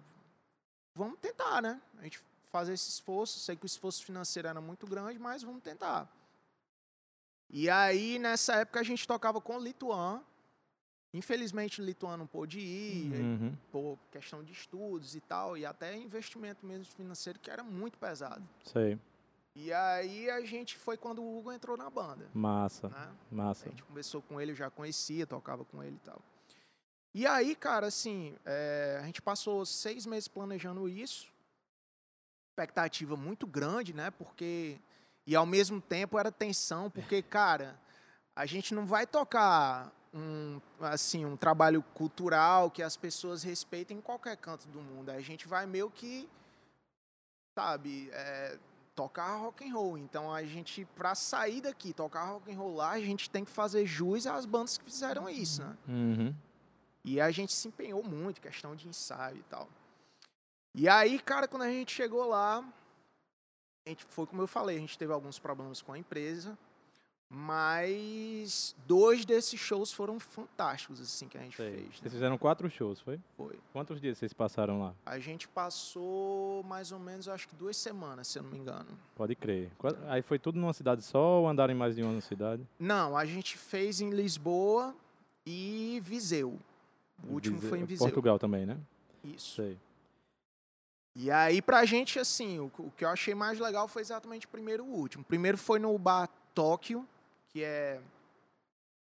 vamos 0.93 1.17
tentar, 1.19 1.61
né? 1.61 1.81
A 1.97 2.03
gente 2.03 2.19
fazer 2.51 2.73
esse 2.73 2.89
esforço. 2.89 3.39
Sei 3.39 3.55
que 3.55 3.63
o 3.63 3.65
esforço 3.65 4.03
financeiro 4.03 4.47
era 4.47 4.59
muito 4.59 4.85
grande, 4.85 5.17
mas 5.17 5.41
vamos 5.41 5.63
tentar. 5.63 6.07
E 7.49 7.69
aí, 7.69 8.19
nessa 8.19 8.55
época, 8.55 8.79
a 8.79 8.83
gente 8.83 9.07
tocava 9.07 9.39
com 9.41 9.57
o 9.57 9.59
Lituan 9.59 10.23
Infelizmente, 11.13 11.81
o 11.81 11.85
lituano 11.85 12.17
não 12.17 12.27
pôde 12.27 12.59
ir, 12.59 13.09
Uhum. 13.13 13.55
por 13.71 13.97
questão 14.11 14.43
de 14.43 14.51
estudos 14.51 15.15
e 15.15 15.21
tal, 15.21 15.57
e 15.57 15.65
até 15.65 15.95
investimento 15.95 16.65
mesmo 16.65 16.93
financeiro, 16.93 17.39
que 17.39 17.49
era 17.49 17.63
muito 17.63 17.97
pesado. 17.97 18.45
Sei. 18.65 18.99
E 19.55 19.71
aí 19.71 20.29
a 20.29 20.41
gente 20.43 20.77
foi 20.77 20.97
quando 20.97 21.23
o 21.23 21.37
Hugo 21.37 21.53
entrou 21.53 21.77
na 21.77 21.89
banda. 21.89 22.29
Massa, 22.33 22.89
Né? 22.89 23.15
A 23.31 23.33
massa. 23.33 23.69
gente 23.69 23.81
conversou 23.83 24.21
com 24.23 24.41
ele, 24.41 24.51
eu 24.51 24.55
já 24.57 24.69
conhecia, 24.69 25.25
tocava 25.25 25.63
com 25.63 25.81
ele 25.81 25.95
e 25.95 25.99
tal. 25.99 26.21
E 27.13 27.25
aí, 27.25 27.55
cara, 27.55 27.87
assim, 27.87 28.35
é, 28.43 28.99
a 29.01 29.05
gente 29.05 29.21
passou 29.21 29.65
seis 29.65 30.05
meses 30.05 30.27
planejando 30.27 30.89
isso. 30.89 31.31
Expectativa 32.49 33.15
muito 33.15 33.47
grande, 33.47 33.93
né? 33.93 34.11
Porque. 34.11 34.77
E 35.27 35.35
ao 35.35 35.45
mesmo 35.45 35.81
tempo 35.81 36.19
era 36.19 36.31
tensão, 36.31 36.89
porque, 36.89 37.21
cara, 37.21 37.79
a 38.35 38.45
gente 38.45 38.73
não 38.73 38.85
vai 38.85 39.07
tocar 39.07 39.91
um, 40.13 40.61
assim, 40.79 41.25
um 41.25 41.35
trabalho 41.35 41.81
cultural 41.93 42.71
que 42.71 42.83
as 42.83 42.95
pessoas 42.95 43.43
respeitem 43.43 43.97
em 43.97 44.01
qualquer 44.01 44.37
canto 44.37 44.67
do 44.67 44.81
mundo. 44.81 45.09
A 45.09 45.19
gente 45.21 45.47
vai 45.47 45.65
meio 45.65 45.89
que, 45.89 46.29
sabe, 47.57 48.09
é, 48.13 48.57
tocar 48.95 49.35
rock 49.35 49.67
and 49.67 49.73
roll. 49.73 49.97
Então 49.97 50.33
a 50.33 50.43
gente, 50.43 50.85
pra 50.95 51.13
sair 51.13 51.61
daqui, 51.61 51.93
tocar 51.93 52.23
rock 52.25 52.51
and 52.51 52.57
roll 52.57 52.75
lá, 52.75 52.91
a 52.91 52.99
gente 52.99 53.29
tem 53.29 53.43
que 53.43 53.51
fazer 53.51 53.85
jus 53.85 54.25
às 54.25 54.45
bandas 54.45 54.77
que 54.77 54.85
fizeram 54.85 55.29
isso, 55.29 55.61
né? 55.61 55.77
Uhum. 55.87 56.35
E 57.03 57.19
a 57.19 57.29
gente 57.29 57.53
se 57.53 57.67
empenhou 57.67 58.01
muito, 58.01 58.41
questão 58.41 58.75
de 58.75 58.87
ensaio 58.87 59.37
e 59.37 59.43
tal. 59.43 59.67
E 60.73 60.89
aí, 60.89 61.19
cara, 61.19 61.47
quando 61.47 61.61
a 61.63 61.69
gente 61.69 61.91
chegou 61.91 62.25
lá, 62.25 62.65
gente, 63.87 64.03
foi 64.05 64.25
como 64.25 64.41
eu 64.41 64.47
falei, 64.47 64.77
a 64.77 64.79
gente 64.79 64.97
teve 64.97 65.13
alguns 65.13 65.37
problemas 65.39 65.81
com 65.81 65.93
a 65.93 65.97
empresa, 65.99 66.57
mas 67.29 68.75
dois 68.87 69.25
desses 69.25 69.59
shows 69.59 69.91
foram 69.91 70.19
fantásticos, 70.19 70.99
assim, 70.99 71.27
que 71.27 71.37
a 71.37 71.41
gente 71.41 71.55
Sei. 71.57 71.71
fez. 71.71 71.83
né? 71.85 71.91
Vocês 72.01 72.13
fizeram 72.13 72.37
quatro 72.37 72.69
shows, 72.69 72.99
foi? 72.99 73.19
Foi. 73.37 73.57
Quantos 73.71 73.99
dias 74.01 74.17
vocês 74.17 74.33
passaram 74.33 74.79
lá? 74.79 74.93
A 75.05 75.19
gente 75.19 75.47
passou 75.47 76.63
mais 76.63 76.91
ou 76.91 76.99
menos, 76.99 77.27
acho 77.27 77.47
que 77.47 77.55
duas 77.55 77.77
semanas, 77.77 78.27
se 78.27 78.39
eu 78.39 78.43
não 78.43 78.49
me 78.51 78.57
engano. 78.57 78.87
Pode 79.15 79.35
crer. 79.35 79.71
Aí 80.07 80.21
foi 80.21 80.39
tudo 80.39 80.59
numa 80.59 80.73
cidade 80.73 81.03
só 81.03 81.41
ou 81.41 81.47
andaram 81.47 81.73
em 81.73 81.77
mais 81.77 81.95
de 81.95 82.01
uma 82.03 82.21
cidade? 82.21 82.65
Não, 82.79 83.15
a 83.15 83.25
gente 83.25 83.57
fez 83.57 84.01
em 84.01 84.09
Lisboa 84.09 84.95
e 85.45 85.99
Viseu. 86.03 86.57
O 87.23 87.33
último 87.33 87.57
Vise- 87.57 87.69
foi 87.69 87.79
em 87.79 87.85
Viseu. 87.85 88.05
Portugal 88.07 88.37
também, 88.39 88.65
né? 88.65 88.77
Isso. 89.23 89.55
Sei. 89.55 89.77
E 91.15 91.31
aí, 91.31 91.61
pra 91.61 91.85
gente, 91.85 92.19
assim, 92.19 92.59
o, 92.59 92.69
o 92.77 92.91
que 92.91 93.05
eu 93.05 93.09
achei 93.09 93.33
mais 93.33 93.57
legal 93.57 93.87
foi 93.87 94.01
exatamente 94.01 94.45
o 94.45 94.49
primeiro 94.49 94.85
e 94.85 94.89
o 94.89 94.91
último. 94.91 95.21
O 95.23 95.25
primeiro 95.25 95.57
foi 95.57 95.79
no 95.79 95.97
bar 95.97 96.29
Tóquio, 96.53 97.07
que 97.49 97.63
é 97.63 98.01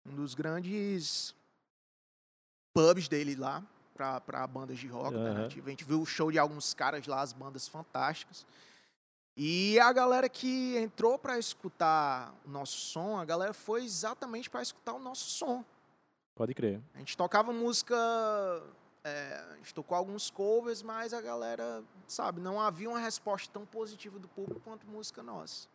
um 0.06 0.16
dos 0.16 0.36
grandes 0.36 1.34
pubs 2.74 3.08
dele 3.08 3.36
lá, 3.36 3.64
pra, 3.96 4.22
pra 4.22 4.46
bandas 4.46 4.78
de 4.78 4.88
rock 4.88 5.16
Aham. 5.16 5.28
alternativo. 5.28 5.68
A 5.68 5.70
gente 5.72 5.84
viu 5.84 6.00
o 6.00 6.06
show 6.06 6.32
de 6.32 6.38
alguns 6.38 6.74
caras 6.76 7.08
lá, 7.08 7.22
as 7.22 7.34
bandas 7.34 7.68
fantásticas. 7.68 8.46
E 9.36 9.80
a 9.80 9.92
galera 9.92 10.30
que 10.30 10.76
entrou 10.78 11.18
pra 11.18 11.38
escutar 11.38 12.34
o 12.46 12.50
nosso 12.50 12.78
som, 12.78 13.18
a 13.18 13.26
galera 13.26 13.54
foi 13.54 13.84
exatamente 13.84 14.50
pra 14.50 14.62
escutar 14.62 14.94
o 14.94 15.00
nosso 15.00 15.30
som. 15.30 15.64
Pode 16.36 16.54
crer. 16.54 16.80
A 16.94 17.00
gente 17.00 17.18
tocava 17.18 17.52
música. 17.52 17.96
É, 19.08 19.46
a 19.52 19.56
gente 19.58 19.74
tocou 19.74 19.98
alguns 19.98 20.30
covers, 20.30 20.84
mas 20.84 21.14
a 21.14 21.22
galera, 21.22 21.84
sabe, 22.08 22.42
não 22.42 22.60
havia 22.60 22.90
uma 22.90 23.00
resposta 23.00 23.52
tão 23.52 23.66
positiva 23.66 24.20
do 24.20 24.28
público 24.28 24.60
quanto 24.62 24.86
música 24.88 25.24
nossa. 25.24 25.68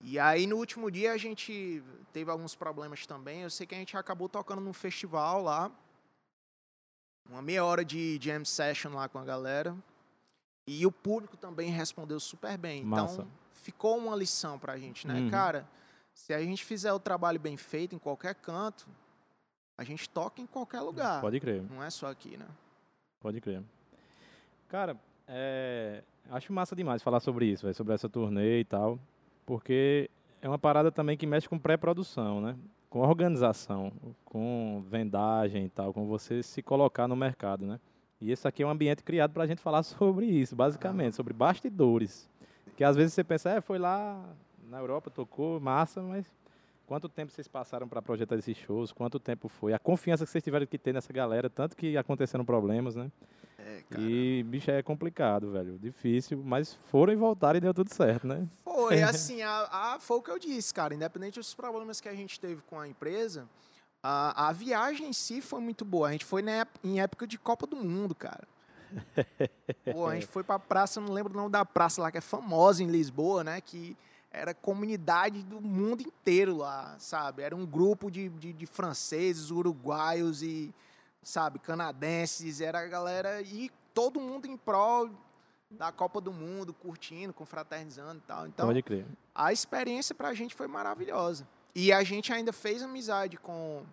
E 0.00 0.18
aí 0.18 0.46
no 0.46 0.56
último 0.56 0.90
dia 0.90 1.12
a 1.12 1.16
gente 1.16 1.82
teve 2.12 2.30
alguns 2.30 2.54
problemas 2.54 3.06
também. 3.06 3.42
Eu 3.42 3.50
sei 3.50 3.66
que 3.66 3.74
a 3.74 3.78
gente 3.78 3.96
acabou 3.96 4.28
tocando 4.28 4.60
num 4.60 4.72
festival 4.72 5.42
lá. 5.42 5.70
Uma 7.28 7.40
meia 7.40 7.64
hora 7.64 7.84
de 7.84 8.18
jam 8.20 8.44
session 8.44 8.92
lá 8.92 9.08
com 9.08 9.18
a 9.18 9.24
galera. 9.24 9.74
E 10.66 10.84
o 10.86 10.92
público 10.92 11.36
também 11.36 11.70
respondeu 11.70 12.20
super 12.20 12.58
bem. 12.58 12.84
Massa. 12.84 13.14
Então 13.14 13.28
ficou 13.54 13.96
uma 13.96 14.14
lição 14.14 14.58
pra 14.58 14.76
gente, 14.76 15.06
né? 15.06 15.20
Uhum. 15.20 15.30
Cara, 15.30 15.66
se 16.12 16.34
a 16.34 16.40
gente 16.40 16.62
fizer 16.62 16.92
o 16.92 17.00
trabalho 17.00 17.40
bem 17.40 17.56
feito 17.56 17.94
em 17.94 17.98
qualquer 17.98 18.34
canto, 18.34 18.86
a 19.76 19.84
gente 19.84 20.08
toca 20.08 20.40
em 20.40 20.46
qualquer 20.46 20.80
lugar. 20.80 21.20
Pode 21.20 21.40
crer. 21.40 21.62
Não 21.70 21.82
é 21.82 21.90
só 21.90 22.08
aqui, 22.08 22.36
né? 22.36 22.46
Pode 23.20 23.40
crer. 23.40 23.62
Cara, 24.68 24.96
é, 25.26 26.02
acho 26.30 26.52
massa 26.52 26.76
demais 26.76 27.02
falar 27.02 27.20
sobre 27.20 27.46
isso, 27.46 27.64
véio, 27.64 27.74
sobre 27.74 27.94
essa 27.94 28.08
turnê 28.08 28.60
e 28.60 28.64
tal, 28.64 28.98
porque 29.46 30.10
é 30.40 30.48
uma 30.48 30.58
parada 30.58 30.92
também 30.92 31.16
que 31.16 31.26
mexe 31.26 31.48
com 31.48 31.58
pré-produção, 31.58 32.40
né? 32.40 32.56
Com 32.88 33.00
organização, 33.00 33.92
com 34.24 34.84
vendagem 34.88 35.64
e 35.64 35.68
tal, 35.68 35.92
com 35.92 36.06
você 36.06 36.42
se 36.42 36.62
colocar 36.62 37.08
no 37.08 37.16
mercado, 37.16 37.66
né? 37.66 37.80
E 38.20 38.30
esse 38.30 38.46
aqui 38.46 38.62
é 38.62 38.66
um 38.66 38.70
ambiente 38.70 39.02
criado 39.02 39.32
para 39.32 39.44
a 39.44 39.46
gente 39.46 39.60
falar 39.60 39.82
sobre 39.84 40.26
isso, 40.26 40.54
basicamente, 40.54 41.16
sobre 41.16 41.32
bastidores. 41.32 42.30
Que 42.76 42.84
às 42.84 42.96
vezes 42.96 43.14
você 43.14 43.24
pensa, 43.24 43.50
é, 43.50 43.60
foi 43.60 43.78
lá 43.78 44.24
na 44.68 44.78
Europa, 44.78 45.10
tocou, 45.10 45.60
massa, 45.60 46.02
mas 46.02 46.26
quanto 46.86 47.08
tempo 47.08 47.32
vocês 47.32 47.48
passaram 47.48 47.88
para 47.88 48.00
projetar 48.02 48.36
esses 48.36 48.56
shows? 48.56 48.92
Quanto 48.92 49.18
tempo 49.18 49.48
foi? 49.48 49.72
A 49.72 49.78
confiança 49.78 50.24
que 50.24 50.30
vocês 50.30 50.42
tiveram 50.44 50.66
que 50.66 50.78
ter 50.78 50.92
nessa 50.92 51.12
galera, 51.12 51.48
tanto 51.50 51.76
que 51.76 51.96
aconteceram 51.96 52.44
problemas, 52.44 52.94
né? 52.94 53.10
É, 53.58 53.82
cara. 53.88 54.02
E, 54.02 54.42
bicho, 54.42 54.70
é 54.70 54.82
complicado, 54.82 55.50
velho. 55.50 55.78
Difícil, 55.78 56.42
mas 56.44 56.74
foram 56.90 57.12
e 57.12 57.16
voltaram 57.16 57.56
e 57.56 57.60
deu 57.60 57.72
tudo 57.72 57.92
certo, 57.92 58.26
né? 58.26 58.46
Foi, 58.62 59.00
assim, 59.02 59.40
a, 59.42 59.68
a- 59.94 59.98
foi 60.00 60.18
o 60.18 60.22
que 60.22 60.30
eu 60.30 60.38
disse, 60.38 60.72
cara. 60.74 60.94
Independente 60.94 61.38
dos 61.38 61.54
problemas 61.54 62.00
que 62.00 62.08
a 62.08 62.14
gente 62.14 62.38
teve 62.38 62.60
com 62.62 62.78
a 62.78 62.86
empresa, 62.86 63.48
a, 64.02 64.48
a 64.48 64.52
viagem 64.52 65.08
em 65.08 65.12
si 65.12 65.40
foi 65.40 65.60
muito 65.60 65.84
boa. 65.84 66.08
A 66.08 66.12
gente 66.12 66.24
foi 66.26 66.42
na 66.42 66.66
em 66.82 67.00
época 67.00 67.26
de 67.26 67.38
Copa 67.38 67.66
do 67.66 67.76
Mundo, 67.76 68.14
cara. 68.14 68.46
Pô, 69.92 70.06
a 70.06 70.14
gente 70.14 70.26
foi 70.26 70.44
pra 70.44 70.58
praça, 70.58 71.00
não 71.00 71.12
lembro 71.12 71.32
o 71.32 71.36
nome 71.36 71.50
da 71.50 71.64
praça 71.64 72.00
lá, 72.02 72.10
que 72.12 72.18
é 72.18 72.20
famosa 72.20 72.82
em 72.82 72.86
Lisboa, 72.86 73.42
né? 73.42 73.60
Que 73.60 73.96
era 74.34 74.52
comunidade 74.52 75.42
do 75.44 75.60
mundo 75.60 76.02
inteiro 76.02 76.56
lá, 76.56 76.96
sabe? 76.98 77.42
Era 77.42 77.54
um 77.54 77.64
grupo 77.64 78.10
de, 78.10 78.28
de, 78.28 78.52
de 78.52 78.66
franceses, 78.66 79.50
uruguaios 79.50 80.42
e, 80.42 80.74
sabe, 81.22 81.58
canadenses. 81.58 82.60
Era 82.60 82.80
a 82.80 82.86
galera 82.86 83.40
e 83.42 83.70
todo 83.94 84.20
mundo 84.20 84.46
em 84.46 84.56
prol 84.56 85.08
da 85.70 85.90
Copa 85.92 86.20
do 86.20 86.32
Mundo, 86.32 86.72
curtindo, 86.74 87.32
confraternizando 87.32 88.18
e 88.18 88.26
tal. 88.26 88.46
Então, 88.46 88.66
Pode 88.66 88.82
crer. 88.82 89.06
a 89.34 89.52
experiência 89.52 90.14
pra 90.14 90.34
gente 90.34 90.54
foi 90.54 90.66
maravilhosa. 90.66 91.46
E 91.74 91.92
a 91.92 92.02
gente 92.04 92.32
ainda 92.32 92.52
fez 92.52 92.82
amizade 92.82 93.36
com 93.36 93.84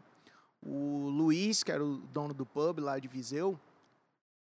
o 0.62 1.10
Luiz, 1.10 1.64
que 1.64 1.72
era 1.72 1.84
o 1.84 1.98
dono 1.98 2.34
do 2.34 2.46
pub 2.46 2.80
lá 2.80 3.00
de 3.00 3.08
Viseu. 3.08 3.60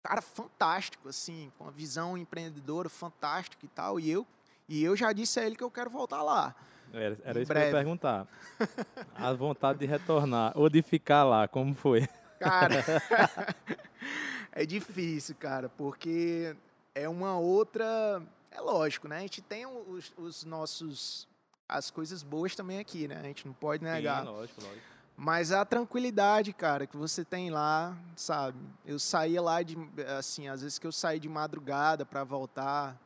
Cara 0.03 0.23
fantástico, 0.23 1.09
assim, 1.09 1.53
com 1.59 1.65
uma 1.65 1.71
visão 1.71 2.17
empreendedora 2.17 2.89
fantástica 2.89 3.65
e 3.65 3.69
tal. 3.69 4.01
E 4.01 4.11
eu, 4.11 4.27
e 4.69 4.85
eu 4.85 4.95
já 4.95 5.13
disse 5.13 5.41
a 5.41 5.45
ele 5.47 5.57
que 5.57 5.65
eu 5.65 5.71
quero 5.71 5.89
voltar 5.89 6.23
lá. 6.23 6.55
Era, 6.93 7.19
era 7.25 7.41
isso 7.41 7.53
que 7.53 7.59
eu 7.59 7.63
ia 7.63 7.71
breve. 7.71 7.73
perguntar. 7.73 8.27
A 9.15 9.33
vontade 9.33 9.79
de 9.79 9.87
retornar 9.87 10.53
ou 10.55 10.69
de 10.69 10.83
ficar 10.83 11.25
lá, 11.25 11.47
como 11.47 11.75
foi? 11.75 12.09
Cara, 12.39 12.85
é 14.53 14.65
difícil, 14.65 15.35
cara, 15.39 15.69
porque 15.69 16.57
é 16.95 17.09
uma 17.09 17.39
outra. 17.39 18.23
É 18.51 18.61
lógico, 18.61 19.09
né? 19.09 19.19
A 19.19 19.21
gente 19.21 19.43
tem 19.43 19.67
os, 19.67 20.13
os 20.17 20.45
nossos. 20.45 21.29
As 21.69 21.91
coisas 21.91 22.23
boas 22.23 22.57
também 22.57 22.79
aqui, 22.79 23.07
né? 23.07 23.19
A 23.21 23.25
gente 23.25 23.47
não 23.47 23.53
pode 23.53 23.85
negar. 23.85 24.23
Sim, 24.23 24.29
lógico, 24.31 24.63
lógico. 24.63 24.83
Mas 25.21 25.51
a 25.53 25.65
tranquilidade, 25.65 26.53
cara, 26.53 26.87
que 26.87 26.97
você 26.97 27.25
tem 27.25 27.51
lá, 27.51 27.99
sabe? 28.17 28.57
Eu 28.87 28.99
saía 29.01 29.43
lá 29.43 29.63
de, 29.63 29.77
assim, 30.17 30.49
às 30.49 30.63
vezes 30.63 30.79
que 30.79 30.87
eu 30.87 30.93
saí 30.93 31.19
de 31.19 31.29
madrugada 31.29 32.07
pra 32.07 32.23
voltar, 32.23 32.97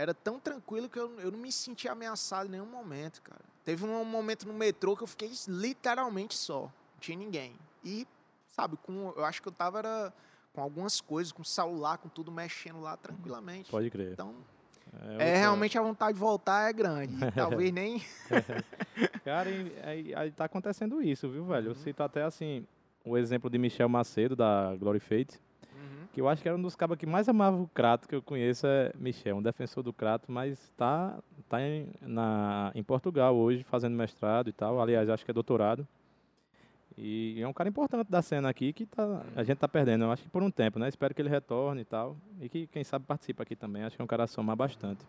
era 0.00 0.14
tão 0.14 0.38
tranquilo 0.38 0.88
que 0.88 0.96
eu, 0.96 1.18
eu 1.18 1.32
não 1.32 1.38
me 1.40 1.50
sentia 1.50 1.90
ameaçado 1.90 2.46
em 2.46 2.52
nenhum 2.52 2.66
momento, 2.66 3.20
cara. 3.20 3.40
Teve 3.64 3.84
um 3.84 4.04
momento 4.04 4.46
no 4.46 4.54
metrô 4.54 4.96
que 4.96 5.02
eu 5.02 5.08
fiquei 5.08 5.28
literalmente 5.48 6.36
só, 6.36 6.62
não 6.62 7.00
tinha 7.00 7.18
ninguém. 7.18 7.56
E, 7.84 8.06
sabe, 8.46 8.76
com, 8.76 9.12
eu 9.16 9.24
acho 9.24 9.42
que 9.42 9.48
eu 9.48 9.52
tava 9.52 9.80
era, 9.80 10.12
com 10.52 10.62
algumas 10.62 11.00
coisas, 11.00 11.32
com 11.32 11.42
o 11.42 11.44
celular, 11.44 11.98
com 11.98 12.08
tudo 12.08 12.30
mexendo 12.30 12.80
lá 12.80 12.96
tranquilamente. 12.96 13.72
Pode 13.72 13.90
crer. 13.90 14.12
Então, 14.12 14.36
É, 15.18 15.30
é, 15.30 15.36
realmente 15.38 15.76
a 15.76 15.82
vontade 15.82 16.14
de 16.14 16.20
voltar 16.20 16.70
é 16.70 16.72
grande. 16.72 17.12
E 17.16 17.30
talvez 17.34 17.72
nem 17.72 18.00
Cara, 19.24 19.50
aí, 19.82 20.14
aí 20.14 20.30
tá 20.30 20.44
acontecendo 20.44 21.02
isso, 21.02 21.28
viu, 21.28 21.44
velho? 21.44 21.66
Eu 21.66 21.72
Uhum. 21.72 21.74
cito 21.82 22.02
até, 22.04 22.22
assim, 22.22 22.64
o 23.04 23.18
exemplo 23.18 23.50
de 23.50 23.58
Michel 23.58 23.88
Macedo, 23.88 24.36
da 24.36 24.76
Glory 24.76 25.00
Fate. 25.00 25.40
Que 26.18 26.20
eu 26.20 26.28
acho 26.28 26.42
que 26.42 26.48
era 26.48 26.58
um 26.58 26.60
dos 26.60 26.74
cabas 26.74 26.98
que 26.98 27.06
mais 27.06 27.28
amava 27.28 27.56
o 27.56 27.68
Crato 27.68 28.08
que 28.08 28.14
eu 28.16 28.20
conheço, 28.20 28.66
é 28.66 28.92
Michel, 28.96 29.36
um 29.36 29.42
defensor 29.42 29.84
do 29.84 29.92
Crato, 29.92 30.32
mas 30.32 30.58
tá, 30.76 31.16
tá 31.48 31.62
em, 31.62 31.86
em 32.74 32.82
Portugal 32.82 33.36
hoje, 33.36 33.62
fazendo 33.62 33.94
mestrado 33.94 34.48
e 34.48 34.52
tal. 34.52 34.80
Aliás, 34.80 35.08
acho 35.08 35.24
que 35.24 35.30
é 35.30 35.34
doutorado. 35.34 35.86
E 36.96 37.40
é 37.40 37.46
um 37.46 37.52
cara 37.52 37.68
importante 37.68 38.10
da 38.10 38.20
cena 38.20 38.48
aqui 38.48 38.72
que 38.72 38.84
tá, 38.84 39.22
a 39.36 39.44
gente 39.44 39.58
tá 39.58 39.68
perdendo, 39.68 40.04
eu 40.04 40.10
acho 40.10 40.24
que 40.24 40.28
por 40.28 40.42
um 40.42 40.50
tempo, 40.50 40.80
né? 40.80 40.88
Espero 40.88 41.14
que 41.14 41.22
ele 41.22 41.28
retorne 41.28 41.82
e 41.82 41.84
tal. 41.84 42.16
E 42.40 42.48
que, 42.48 42.66
quem 42.66 42.82
sabe, 42.82 43.04
participa 43.06 43.44
aqui 43.44 43.54
também. 43.54 43.84
Acho 43.84 43.94
que 43.94 44.02
é 44.02 44.04
um 44.04 44.08
cara 44.08 44.24
a 44.24 44.26
somar 44.26 44.56
bastante. 44.56 45.04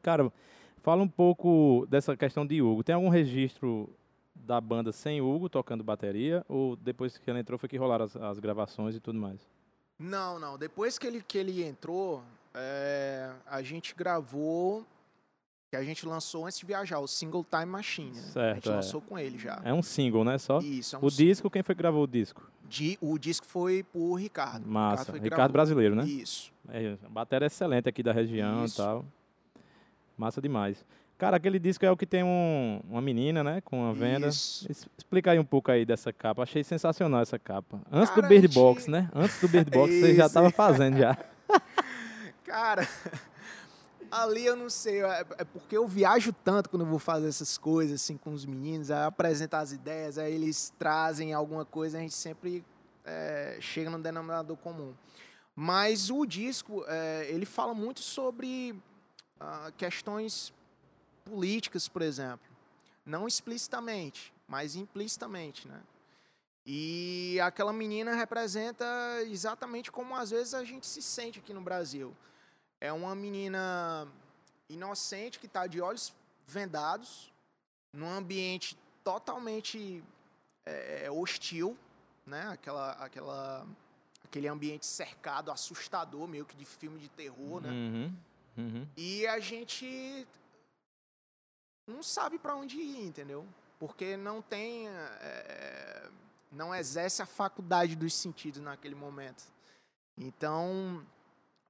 Cara, 0.00 0.32
fala 0.78 1.02
um 1.02 1.08
pouco 1.08 1.86
dessa 1.90 2.16
questão 2.16 2.46
de 2.46 2.62
Hugo. 2.62 2.82
Tem 2.82 2.94
algum 2.94 3.10
registro 3.10 3.90
da 4.34 4.58
banda 4.58 4.90
sem 4.90 5.20
Hugo 5.20 5.50
tocando 5.50 5.84
bateria? 5.84 6.42
Ou 6.48 6.76
depois 6.76 7.18
que 7.18 7.28
ele 7.28 7.40
entrou 7.40 7.58
foi 7.58 7.68
que 7.68 7.76
rolaram 7.76 8.06
as, 8.06 8.16
as 8.16 8.38
gravações 8.38 8.96
e 8.96 9.00
tudo 9.00 9.18
mais? 9.18 9.59
Não, 10.00 10.38
não. 10.38 10.56
Depois 10.56 10.98
que 10.98 11.06
ele, 11.06 11.22
que 11.22 11.36
ele 11.36 11.62
entrou, 11.62 12.22
é, 12.54 13.30
a 13.46 13.60
gente 13.62 13.94
gravou 13.94 14.84
que 15.70 15.76
a 15.76 15.84
gente 15.84 16.04
lançou 16.04 16.46
antes 16.46 16.58
de 16.58 16.66
viajar, 16.66 16.98
o 16.98 17.06
Single 17.06 17.44
Time 17.48 17.66
Machine. 17.66 18.10
Né? 18.10 18.22
Certo, 18.22 18.50
a 18.50 18.54
gente 18.54 18.68
é. 18.70 18.74
lançou 18.74 19.00
com 19.00 19.16
ele 19.18 19.38
já. 19.38 19.60
É 19.62 19.72
um 19.72 19.82
single, 19.82 20.24
né? 20.24 20.36
Só? 20.38 20.58
Isso, 20.58 20.96
é 20.96 20.98
um 20.98 21.04
o 21.04 21.10
single. 21.10 21.26
disco, 21.26 21.50
quem 21.50 21.62
foi 21.62 21.74
que 21.74 21.78
gravou 21.78 22.02
o 22.02 22.06
disco? 22.08 22.50
Di- 22.68 22.98
o 23.00 23.18
disco 23.18 23.46
foi 23.46 23.82
por 23.84 24.14
Ricardo. 24.14 24.66
Massa. 24.66 25.12
Ricardo 25.12 25.28
gravou. 25.30 25.52
brasileiro, 25.52 25.94
né? 25.94 26.04
Isso. 26.04 26.52
É, 26.68 26.96
a 27.04 27.08
bateria 27.08 27.46
é 27.46 27.48
excelente 27.48 27.88
aqui 27.88 28.02
da 28.02 28.12
região 28.12 28.64
Isso. 28.64 28.74
e 28.80 28.84
tal. 28.84 29.04
Massa 30.16 30.40
demais. 30.40 30.84
Cara, 31.20 31.36
aquele 31.36 31.58
disco 31.58 31.84
é 31.84 31.90
o 31.90 31.96
que 31.96 32.06
tem 32.06 32.24
um- 32.24 32.80
uma 32.88 33.02
menina, 33.02 33.44
né? 33.44 33.60
Com 33.60 33.82
uma 33.84 33.92
venda. 33.92 34.26
Isso. 34.28 34.66
Explica 34.96 35.32
aí 35.32 35.38
um 35.38 35.44
pouco 35.44 35.70
aí 35.70 35.84
dessa 35.84 36.12
capa. 36.12 36.42
Achei 36.42 36.64
sensacional 36.64 37.20
essa 37.20 37.38
capa. 37.38 37.78
Antes 37.92 38.08
do 38.10 38.16
Cara, 38.22 38.26
Bird 38.28 38.46
a 38.46 38.48
gente- 38.48 38.54
Box, 38.54 38.90
né? 38.90 39.10
Antes 39.14 39.38
do 39.38 39.46
Bird 39.48 39.70
Box 39.70 39.92
você 40.00 40.14
já 40.14 40.24
estava 40.26 40.48
fazendo 40.50 40.96
já. 40.98 41.16
Cara, 42.44 42.88
ali 44.10 44.46
eu 44.46 44.56
não 44.56 44.70
sei, 44.70 45.02
é, 45.04 45.24
é 45.38 45.44
porque 45.44 45.76
eu 45.76 45.86
viajo 45.86 46.32
tanto 46.32 46.68
quando 46.70 46.82
eu 46.82 46.88
vou 46.88 46.98
fazer 46.98 47.28
essas 47.28 47.56
coisas 47.58 48.00
assim 48.02 48.16
com 48.16 48.32
os 48.32 48.44
meninos, 48.46 48.90
aí 48.90 49.04
apresenta 49.04 49.58
as 49.58 49.72
ideias, 49.72 50.16
aí 50.18 50.34
eles 50.34 50.72
trazem 50.78 51.32
alguma 51.34 51.64
coisa, 51.64 51.98
a 51.98 52.00
gente 52.00 52.14
sempre 52.14 52.64
é, 53.04 53.58
chega 53.60 53.90
no 53.90 53.98
denominador 53.98 54.56
comum. 54.56 54.94
Mas 55.54 56.10
o 56.10 56.24
disco, 56.24 56.84
é, 56.88 57.26
ele 57.28 57.44
fala 57.44 57.74
muito 57.74 58.00
sobre 58.00 58.74
ah, 59.38 59.70
questões 59.76 60.52
políticas, 61.30 61.88
por 61.88 62.02
exemplo. 62.02 62.46
Não 63.06 63.26
explicitamente, 63.26 64.32
mas 64.46 64.74
implicitamente, 64.74 65.68
né? 65.68 65.80
E 66.66 67.38
aquela 67.40 67.72
menina 67.72 68.14
representa 68.14 68.84
exatamente 69.22 69.90
como 69.90 70.14
às 70.14 70.30
vezes 70.30 70.54
a 70.54 70.64
gente 70.64 70.86
se 70.86 71.00
sente 71.00 71.38
aqui 71.38 71.52
no 71.52 71.60
Brasil. 71.60 72.14
É 72.80 72.92
uma 72.92 73.14
menina 73.14 74.06
inocente 74.68 75.38
que 75.38 75.46
está 75.46 75.66
de 75.66 75.80
olhos 75.80 76.12
vendados, 76.46 77.32
num 77.92 78.10
ambiente 78.10 78.76
totalmente 79.02 80.02
é, 80.64 81.10
hostil, 81.10 81.76
né? 82.26 82.48
Aquela, 82.52 82.92
aquela, 82.92 83.66
aquele 84.24 84.48
ambiente 84.48 84.86
cercado, 84.86 85.50
assustador, 85.50 86.28
meio 86.28 86.44
que 86.44 86.56
de 86.56 86.64
filme 86.64 86.98
de 86.98 87.08
terror, 87.08 87.60
né? 87.60 87.70
Uhum, 87.70 88.14
uhum. 88.58 88.88
E 88.96 89.26
a 89.26 89.40
gente 89.40 90.26
não 91.86 92.02
sabe 92.02 92.38
para 92.38 92.54
onde 92.54 92.76
ir, 92.78 93.06
entendeu? 93.06 93.46
Porque 93.78 94.16
não 94.16 94.42
tem, 94.42 94.88
é, 94.88 96.08
não 96.52 96.74
exerce 96.74 97.22
a 97.22 97.26
faculdade 97.26 97.96
dos 97.96 98.14
sentidos 98.14 98.60
naquele 98.60 98.94
momento. 98.94 99.44
Então, 100.18 101.04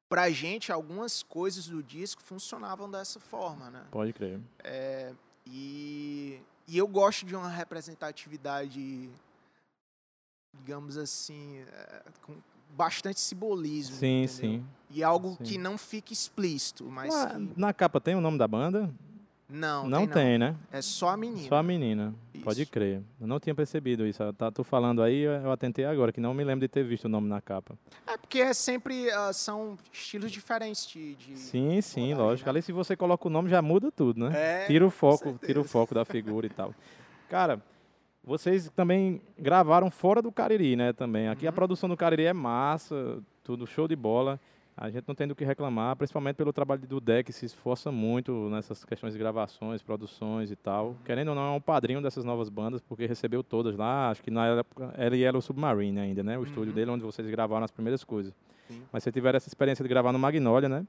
pra 0.09 0.29
gente, 0.31 0.73
algumas 0.73 1.23
coisas 1.23 1.67
do 1.69 1.83
disco 1.83 2.21
funcionavam 2.21 2.91
dessa 2.91 3.21
forma, 3.21 3.71
né? 3.71 3.87
Pode 3.91 4.13
crer. 4.13 4.41
E, 5.47 6.41
e 6.67 6.77
eu 6.77 6.87
gosto 6.87 7.25
de 7.25 7.35
uma 7.35 7.49
representatividade, 7.49 9.09
digamos 10.53 10.97
assim, 10.97 11.59
é, 11.61 12.03
com 12.23 12.37
bastante 12.71 13.21
simbolismo. 13.21 13.97
Sim, 13.97 14.23
entendeu? 14.25 14.29
sim. 14.61 14.67
E 14.91 15.05
algo 15.05 15.37
Sim. 15.37 15.45
que 15.45 15.59
não 15.59 15.79
fique 15.79 16.13
explícito, 16.13 16.85
mas 16.85 17.13
Lá- 17.15 17.31
que... 17.35 17.53
Na 17.61 17.73
capa 17.73 18.01
tem 18.01 18.17
o 18.17 18.21
nome 18.21 18.37
da 18.39 18.49
banda? 18.49 18.93
Não, 19.51 19.89
não 19.89 20.07
tem, 20.07 20.09
tem, 20.09 20.39
né? 20.39 20.55
É 20.71 20.81
só 20.81 21.09
a 21.11 21.17
menina. 21.17 21.49
Só 21.49 21.57
a 21.57 21.63
menina. 21.63 22.15
Pode 22.45 22.63
Isso. 22.63 22.71
crer. 22.71 23.03
Eu 23.21 23.27
não 23.27 23.39
tinha 23.39 23.55
percebido 23.55 24.07
isso. 24.07 24.23
Tá, 24.33 24.51
tu 24.51 24.65
falando 24.65 25.03
aí, 25.03 25.21
eu 25.23 25.51
atentei 25.53 25.85
agora, 25.85 26.11
que 26.13 26.21
não 26.21 26.33
me 26.33 26.43
lembro 26.43 26.61
de 26.61 26.69
ter 26.69 26.83
visto 26.85 27.05
o 27.05 27.09
nome 27.09 27.29
na 27.29 27.41
capa. 27.41 27.77
É 28.07 28.17
porque 28.17 28.39
é 28.39 28.55
sempre 28.55 29.11
ah, 29.11 29.33
são 29.33 29.77
estilos 29.93 30.31
diferentes 30.33 30.87
de. 30.87 31.15
de 31.17 31.37
Sim, 31.39 31.81
sim, 31.83 32.13
abordagem, 32.13 32.17
lógico. 32.17 32.47
né? 32.47 32.51
Ali 32.51 32.63
se 32.63 32.73
você 32.73 32.97
coloca 32.97 33.27
o 33.29 33.31
nome 33.31 33.51
já 33.51 33.61
muda 33.61 33.91
tudo, 33.93 34.21
né? 34.29 34.63
É, 34.63 34.67
tira 34.67 34.87
o 34.87 34.91
foco, 34.91 35.39
tira 35.45 35.61
o 35.61 35.65
foco 35.65 35.95
da 35.95 36.05
figura 36.07 36.47
e 36.47 36.51
tal. 36.51 36.75
Cara, 37.29 37.61
vocês 38.25 38.71
também 38.75 39.21
gravaram 39.39 39.91
fora 39.91 40.23
do 40.23 40.31
Cariri, 40.33 40.77
né, 40.77 40.93
também. 40.93 41.29
Aqui 41.29 41.47
a 41.47 41.51
Uhum. 41.51 41.55
produção 41.55 41.89
do 41.89 41.97
Cariri 41.97 42.25
é 42.25 42.33
massa, 42.33 43.23
tudo 43.45 43.67
show 43.67 43.87
de 43.89 43.97
bola. 43.97 44.41
A 44.81 44.89
gente 44.89 45.05
não 45.07 45.15
tem 45.15 45.29
do 45.29 45.35
que 45.37 45.45
reclamar, 45.45 45.95
principalmente 45.95 46.37
pelo 46.37 46.55
trabalho 46.55 46.81
do 46.81 47.03
que 47.23 47.33
se 47.35 47.45
esforça 47.45 47.93
muito 47.93 48.33
nessas 48.49 48.83
questões 48.83 49.13
de 49.13 49.19
gravações, 49.19 49.83
produções 49.83 50.51
e 50.51 50.57
tal. 50.57 50.97
Querendo 51.05 51.29
ou 51.29 51.35
não, 51.35 51.53
é 51.53 51.57
um 51.57 51.61
padrinho 51.61 52.01
dessas 52.01 52.25
novas 52.25 52.49
bandas, 52.49 52.81
porque 52.81 53.05
recebeu 53.05 53.43
todas 53.45 53.77
lá, 53.77 54.09
acho 54.11 54.23
que 54.23 54.31
na 54.31 54.47
época 54.47 54.95
ele 54.97 55.23
era 55.23 55.37
o 55.37 55.43
Submarine 55.43 56.01
ainda, 56.01 56.23
né? 56.23 56.39
O 56.39 56.45
estúdio 56.45 56.71
Uhum. 56.71 56.75
dele, 56.75 56.91
onde 56.93 57.05
vocês 57.05 57.29
gravaram 57.29 57.63
as 57.63 57.71
primeiras 57.71 58.03
coisas. 58.03 58.33
Sim. 58.69 58.83
Mas 58.91 59.03
você 59.05 59.13
tiveram 59.13 59.37
essa 59.37 59.49
experiência 59.51 59.83
de 59.83 59.89
gravar 59.91 60.13
no 60.15 60.19
Magnolia, 60.19 60.69
né? 60.71 60.87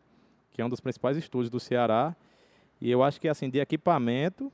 Que 0.51 0.61
é 0.61 0.65
um 0.65 0.69
dos 0.69 0.79
principais 0.79 1.17
estúdios 1.17 1.49
do 1.49 1.59
Ceará. 1.59 2.15
E 2.79 2.89
eu 2.89 3.03
acho 3.03 3.19
que, 3.19 3.27
assim, 3.27 3.49
de 3.49 3.59
equipamento, 3.59 4.49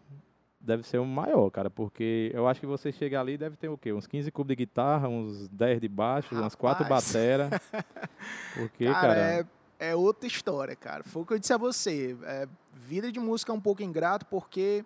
deve 0.59 0.83
ser 0.83 0.97
o 0.97 1.05
maior, 1.05 1.49
cara. 1.49 1.69
Porque 1.69 2.31
eu 2.33 2.47
acho 2.47 2.59
que 2.59 2.65
você 2.65 2.91
chega 2.91 3.19
ali 3.19 3.37
deve 3.37 3.55
ter 3.55 3.69
o 3.69 3.77
quê? 3.77 3.93
Uns 3.93 4.07
15 4.07 4.31
cubos 4.31 4.49
de 4.49 4.55
guitarra, 4.55 5.07
uns 5.07 5.47
10 5.49 5.79
de 5.81 5.87
baixo, 5.87 6.33
umas 6.35 6.55
4 6.55 6.83
Rapaz. 6.83 7.05
bateras. 7.07 7.49
Porque, 8.55 8.85
cara, 8.85 8.99
cara... 9.01 9.19
É, 9.19 9.45
é 9.89 9.95
outra 9.95 10.27
história, 10.27 10.75
cara. 10.75 11.03
Foi 11.03 11.21
o 11.21 11.25
que 11.25 11.33
eu 11.33 11.39
disse 11.39 11.53
a 11.53 11.57
você. 11.57 12.17
É, 12.23 12.47
vida 12.73 13.11
de 13.11 13.19
música 13.19 13.51
é 13.51 13.55
um 13.55 13.61
pouco 13.61 13.81
ingrato 13.83 14.25
porque 14.25 14.83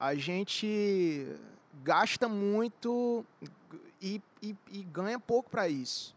a 0.00 0.14
gente 0.14 1.26
gasta 1.84 2.28
muito 2.28 3.24
e, 4.00 4.20
e- 4.42 4.56
e 4.72 4.82
ganha 4.82 5.18
pouco 5.18 5.48
para 5.50 5.68
isso. 5.68 6.14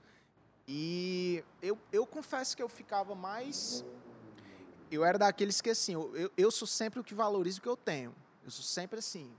E 0.67 1.43
eu, 1.61 1.77
eu 1.91 2.05
confesso 2.05 2.55
que 2.55 2.63
eu 2.63 2.69
ficava 2.69 3.13
mais. 3.13 3.83
Eu 4.91 5.03
era 5.05 5.17
daqueles 5.17 5.59
que 5.61 5.69
assim, 5.69 5.93
eu, 5.93 6.15
eu- 6.15 6.31
eu 6.37 6.51
sou 6.51 6.67
sempre 6.67 6.99
o 6.99 7.03
que 7.03 7.13
valorizo 7.13 7.59
o 7.59 7.61
que 7.61 7.69
eu 7.69 7.77
tenho. 7.77 8.13
Eu 8.43 8.51
sou 8.51 8.63
sempre 8.63 8.99
assim. 8.99 9.31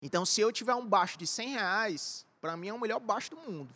Então, 0.00 0.24
se 0.24 0.40
eu 0.40 0.52
tiver 0.52 0.74
um 0.74 0.86
baixo 0.86 1.18
de 1.18 1.26
100 1.26 1.48
reais, 1.50 2.26
para 2.40 2.56
mim 2.56 2.68
é 2.68 2.72
o 2.72 2.80
melhor 2.80 3.00
baixo 3.00 3.30
do 3.30 3.36
mundo. 3.36 3.74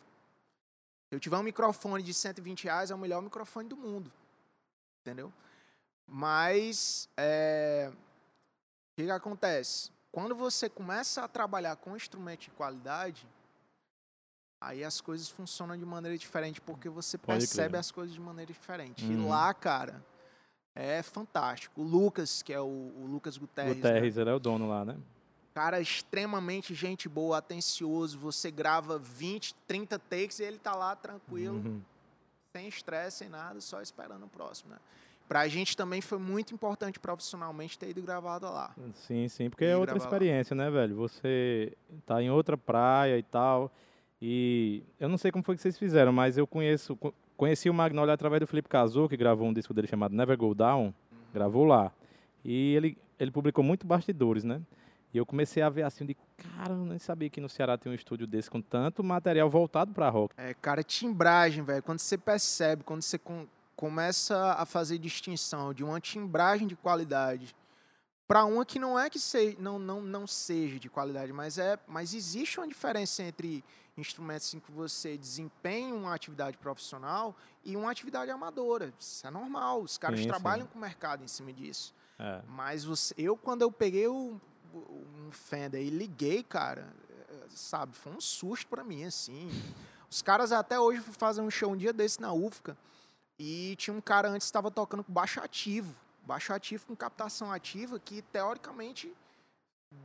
Se 1.09 1.17
eu 1.17 1.21
tiver 1.21 1.37
um 1.37 1.43
microfone 1.43 2.03
de 2.03 2.15
120 2.15 2.65
reais, 2.65 2.91
é 2.91 2.95
o 2.95 2.99
melhor 2.99 3.21
microfone 3.21 3.69
do 3.69 3.77
mundo. 3.77 4.13
Entendeu? 5.01 5.33
Mas, 6.07 7.09
é, 7.17 7.91
o 7.93 9.03
que, 9.03 9.11
acontece? 9.11 9.91
Quando 10.13 10.35
você 10.35 10.69
começa 10.69 11.25
a 11.25 11.29
trabalhar 11.29 11.77
com 11.77 11.97
instrumento 11.97 12.43
de 12.43 12.51
qualidade, 12.51 13.27
aí 14.61 14.85
as 14.85 15.01
coisas 15.01 15.29
funcionam 15.29 15.77
de 15.77 15.85
maneira 15.87 16.19
diferente, 16.19 16.61
porque 16.61 16.89
você 16.89 17.17
Pode 17.17 17.39
percebe 17.39 17.71
crer. 17.71 17.81
as 17.81 17.91
coisas 17.91 18.15
de 18.15 18.21
maneira 18.21 18.53
diferente. 18.53 19.05
Uhum. 19.05 19.13
E 19.13 19.29
lá, 19.29 19.55
cara, 19.55 20.05
é 20.75 21.03
fantástico. 21.03 21.81
O 21.81 21.85
Lucas, 21.85 22.43
que 22.43 22.53
é 22.53 22.61
o, 22.61 22.65
o 22.65 23.07
Lucas 23.11 23.37
Guterres, 23.37 23.77
né? 23.77 23.89
Guterres, 23.89 24.17
ele 24.17 24.31
é 24.31 24.35
o 24.35 24.39
dono 24.39 24.69
lá, 24.69 24.85
né? 24.85 24.97
cara 25.53 25.81
extremamente 25.81 26.75
gente 26.75 27.09
boa, 27.09 27.39
atencioso. 27.39 28.17
Você 28.19 28.51
grava 28.51 28.99
20, 28.99 29.55
30 29.67 29.99
takes 29.99 30.39
e 30.39 30.45
ele 30.45 30.59
tá 30.59 30.75
lá 30.75 30.95
tranquilo, 30.97 31.57
Uhum. 31.57 31.81
sem 32.57 32.69
estresse, 32.69 33.19
sem 33.19 33.29
nada, 33.29 33.61
só 33.61 33.83
esperando 33.83 34.25
o 34.25 34.29
próximo, 34.29 34.71
né? 34.71 34.79
Pra 35.29 35.47
gente 35.49 35.77
também 35.77 36.01
foi 36.01 36.19
muito 36.19 36.55
importante 36.55 36.99
profissionalmente 36.99 37.79
ter 37.79 37.91
ido 37.91 38.01
gravado 38.03 38.47
lá. 38.47 38.75
Sim, 39.07 39.29
sim, 39.29 39.51
porque 39.51 39.65
é 39.65 39.77
outra 39.77 39.95
gravar 39.95 40.05
lá. 40.05 40.07
experiência, 40.17 40.55
né, 40.57 40.71
velho? 40.71 40.97
Você 40.97 41.73
tá 42.07 42.23
em 42.23 42.31
outra 42.31 42.57
praia 42.57 43.19
e 43.19 43.23
tal. 43.23 43.71
E 44.23 44.83
eu 44.99 45.09
não 45.09 45.19
sei 45.19 45.31
como 45.31 45.45
foi 45.45 45.57
que 45.57 45.63
vocês 45.63 45.79
fizeram, 45.79 46.13
mas 46.13 46.37
eu 46.39 46.47
conheço, 46.47 46.97
co- 46.97 47.15
conheci 47.41 47.71
o 47.71 47.75
Magnolia 47.75 48.13
através 48.13 48.39
do 48.39 48.47
Felipe 48.47 48.69
Cazu, 48.69 49.09
que 49.09 49.17
gravou 49.17 49.49
um 49.49 49.53
disco 49.55 49.73
dele 49.73 49.87
chamado 49.89 50.15
Never 50.15 50.37
Go 50.37 50.55
Down, 50.55 50.93
gravou 51.33 51.65
lá. 51.65 51.91
E 52.45 52.75
ele, 52.75 52.99
ele 53.19 53.31
publicou 53.31 53.65
muito 53.65 53.87
bastidores, 53.87 54.45
né? 54.45 54.61
E 55.15 55.17
eu 55.17 55.25
comecei 55.25 55.63
a 55.63 55.71
ver 55.71 55.85
assim, 55.85 56.05
de 56.05 56.15
cara, 56.37 56.75
eu 56.75 56.85
nem 56.85 56.99
sabia 56.99 57.31
que 57.31 57.41
no 57.41 57.49
Ceará 57.49 57.79
tem 57.79 57.91
um 57.91 57.95
estúdio 57.95 58.27
desse 58.27 58.51
com 58.51 58.61
tanto 58.61 59.03
material 59.03 59.49
voltado 59.49 59.91
pra 59.95 60.11
rock. 60.11 60.35
É, 60.37 60.53
cara, 60.53 60.83
timbragem, 60.83 61.65
velho. 61.65 61.83
Quando 61.83 61.99
você 61.99 62.19
percebe, 62.19 62.85
quando 62.85 63.01
você 63.01 63.17
com- 63.19 63.47
começa 63.75 64.53
a 64.59 64.67
fazer 64.67 64.99
distinção 64.99 65.73
de 65.73 65.83
uma 65.83 65.99
timbragem 65.99 66.69
de 66.69 66.77
qualidade 66.77 67.57
para 68.29 68.45
uma 68.45 68.67
que 68.67 68.79
não 68.79 68.99
é 68.99 69.09
que 69.09 69.19
se, 69.19 69.57
não, 69.59 69.79
não, 69.79 70.03
não 70.03 70.27
seja 70.27 70.79
de 70.79 70.91
qualidade, 70.91 71.33
mas 71.33 71.57
é, 71.57 71.79
mas 71.89 72.13
existe 72.13 72.61
uma 72.61 72.69
diferença 72.69 73.23
entre 73.23 73.65
instrumentos 74.01 74.53
em 74.55 74.59
que 74.61 74.71
você 74.73 75.17
desempenha 75.17 75.95
uma 75.95 76.15
atividade 76.15 76.57
profissional 76.59 77.37
e 77.65 77.77
uma 77.77 77.91
atividade 77.91 78.31
amadora. 78.31 78.93
Isso 78.99 79.27
é 79.27 79.31
normal. 79.31 79.83
Os 79.83 79.97
caras 79.99 80.19
Sim, 80.19 80.25
sim. 80.25 80.29
trabalham 80.29 80.67
com 80.67 80.79
o 80.79 80.81
mercado 80.81 81.23
em 81.23 81.29
cima 81.29 81.53
disso. 81.53 81.95
É. 82.19 82.43
Mas 82.49 82.85
você, 82.85 83.15
eu, 83.17 83.37
quando 83.37 83.63
eu 83.63 83.71
peguei 83.71 84.07
o, 84.09 84.41
um 84.75 85.31
Fender 85.31 85.81
e 85.83 85.91
liguei, 85.91 86.43
cara, 86.43 86.93
eh, 87.29 87.47
sabe, 87.51 87.95
foi 87.95 88.13
um 88.13 88.21
susto 88.21 88.67
pra 88.67 88.83
mim, 88.85 89.05
assim. 89.05 89.51
Os 90.11 90.21
caras 90.23 90.51
até 90.53 90.79
hoje 90.79 91.01
fazem 91.01 91.45
um 91.45 91.51
show 91.51 91.73
um 91.73 91.77
dia 91.77 91.93
desse 91.93 92.21
na 92.21 92.33
UFCA 92.33 92.77
e 93.39 93.75
tinha 93.77 93.95
um 93.97 94.01
cara 94.01 94.29
antes 94.29 94.47
que 94.47 94.51
estava 94.51 94.71
tocando 94.71 95.05
com 95.05 95.13
baixo 95.13 95.41
ativo. 95.41 95.95
Baixo 96.27 96.53
ativo 96.53 96.87
com 96.87 96.95
captação 96.97 97.51
ativa 97.51 97.99
que, 97.99 98.21
teoricamente, 98.23 99.13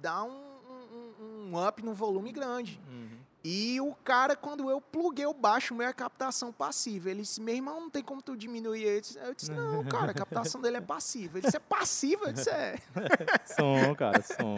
dá 0.01 0.23
um, 0.23 0.29
um- 0.31 1.13
um- 1.19 1.49
um 1.55 1.67
up 1.67 1.83
no 1.83 1.93
volume 1.93 2.31
grande. 2.31 2.79
Uhum. 2.87 3.14
E 3.47 3.79
o 3.79 3.93
cara, 4.03 4.35
quando 4.35 4.71
eu 4.71 4.81
pluguei 4.81 5.27
o 5.27 5.33
baixo, 5.33 5.79
é 5.79 5.93
captação 5.93 6.51
passiva. 6.51 7.11
Ele 7.11 7.21
disse, 7.21 7.39
meu 7.39 7.53
irmão, 7.53 7.79
não 7.79 7.91
tem 7.91 8.01
como 8.01 8.19
tu 8.19 8.35
diminuir 8.35 8.81
ele. 8.81 9.05
Eu 9.17 9.35
disse, 9.35 9.51
não, 9.51 9.83
cara, 9.85 10.09
a 10.09 10.13
captação 10.15 10.59
dele 10.59 10.77
é 10.77 10.81
passiva. 10.81 11.37
Ele 11.37 11.45
disse, 11.45 11.57
é 11.57 11.59
passiva? 11.59 12.25
Eu 12.25 12.33
disse, 12.33 12.49
é. 12.49 12.75
som, 13.45 13.93
cara, 13.93 14.19
som. 14.23 14.57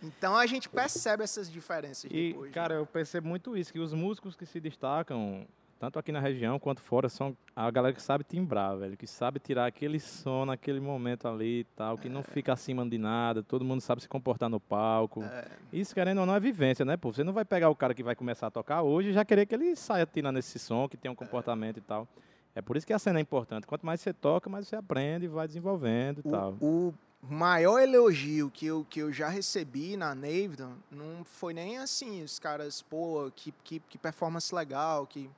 Então 0.00 0.36
a 0.36 0.46
gente 0.46 0.68
percebe 0.68 1.24
essas 1.24 1.50
diferenças 1.50 2.04
E, 2.04 2.28
depois. 2.28 2.50
né? 2.50 2.54
cara, 2.54 2.74
eu 2.74 2.86
percebo 2.86 3.26
muito 3.26 3.56
isso, 3.56 3.72
que 3.72 3.80
os 3.80 3.92
músicos 3.92 4.36
que 4.36 4.46
se 4.46 4.60
destacam, 4.60 5.44
tanto 5.84 5.98
aqui 5.98 6.10
na 6.10 6.20
região 6.20 6.58
quanto 6.58 6.80
fora, 6.80 7.10
são 7.10 7.36
a 7.54 7.70
galera 7.70 7.94
que 7.94 8.00
sabe 8.00 8.24
timbrar, 8.24 8.74
velho, 8.78 8.96
que 8.96 9.06
sabe 9.06 9.38
tirar 9.38 9.66
aquele 9.66 10.00
som 10.00 10.46
naquele 10.46 10.80
momento 10.80 11.28
ali 11.28 11.60
e 11.60 11.64
tal, 11.76 11.98
que 11.98 12.08
não 12.08 12.22
fica 12.22 12.54
acima 12.54 12.88
de 12.88 12.96
nada, 12.96 13.42
todo 13.42 13.64
mundo 13.64 13.82
sabe 13.82 14.00
se 14.00 14.08
comportar 14.08 14.48
no 14.48 14.58
palco. 14.58 15.22
É. 15.22 15.46
Isso, 15.70 15.94
querendo 15.94 16.20
ou 16.20 16.26
não, 16.26 16.34
é 16.34 16.40
vivência, 16.40 16.86
né, 16.86 16.96
pô? 16.96 17.12
Você 17.12 17.22
não 17.22 17.34
vai 17.34 17.44
pegar 17.44 17.68
o 17.68 17.76
cara 17.76 17.92
que 17.92 18.02
vai 18.02 18.14
começar 18.14 18.46
a 18.46 18.50
tocar 18.50 18.80
hoje 18.80 19.10
e 19.10 19.12
já 19.12 19.26
querer 19.26 19.44
que 19.44 19.54
ele 19.54 19.76
saia 19.76 20.06
tirando 20.06 20.38
esse 20.38 20.58
som, 20.58 20.88
que 20.88 20.96
tenha 20.96 21.12
um 21.12 21.16
comportamento 21.16 21.76
e 21.76 21.82
tal. 21.82 22.08
É 22.54 22.62
por 22.62 22.76
isso 22.76 22.86
que 22.86 22.92
a 22.92 22.98
cena 22.98 23.18
é 23.18 23.22
importante. 23.22 23.66
Quanto 23.66 23.84
mais 23.84 24.00
você 24.00 24.12
toca, 24.12 24.48
mais 24.48 24.66
você 24.66 24.76
aprende 24.76 25.26
e 25.26 25.28
vai 25.28 25.46
desenvolvendo 25.46 26.20
e 26.20 26.30
tal. 26.30 26.56
O, 26.62 26.94
o 27.22 27.34
maior 27.34 27.78
elogio 27.78 28.50
que 28.50 28.64
eu, 28.64 28.86
que 28.88 29.00
eu 29.00 29.12
já 29.12 29.28
recebi 29.28 29.96
na 29.98 30.14
Navidon 30.14 30.72
não 30.90 31.24
foi 31.24 31.52
nem 31.52 31.76
assim, 31.76 32.22
os 32.22 32.38
caras, 32.38 32.80
pô, 32.80 33.30
que, 33.36 33.52
que, 33.62 33.80
que 33.80 33.98
performance 33.98 34.54
legal, 34.54 35.06
que... 35.06 35.28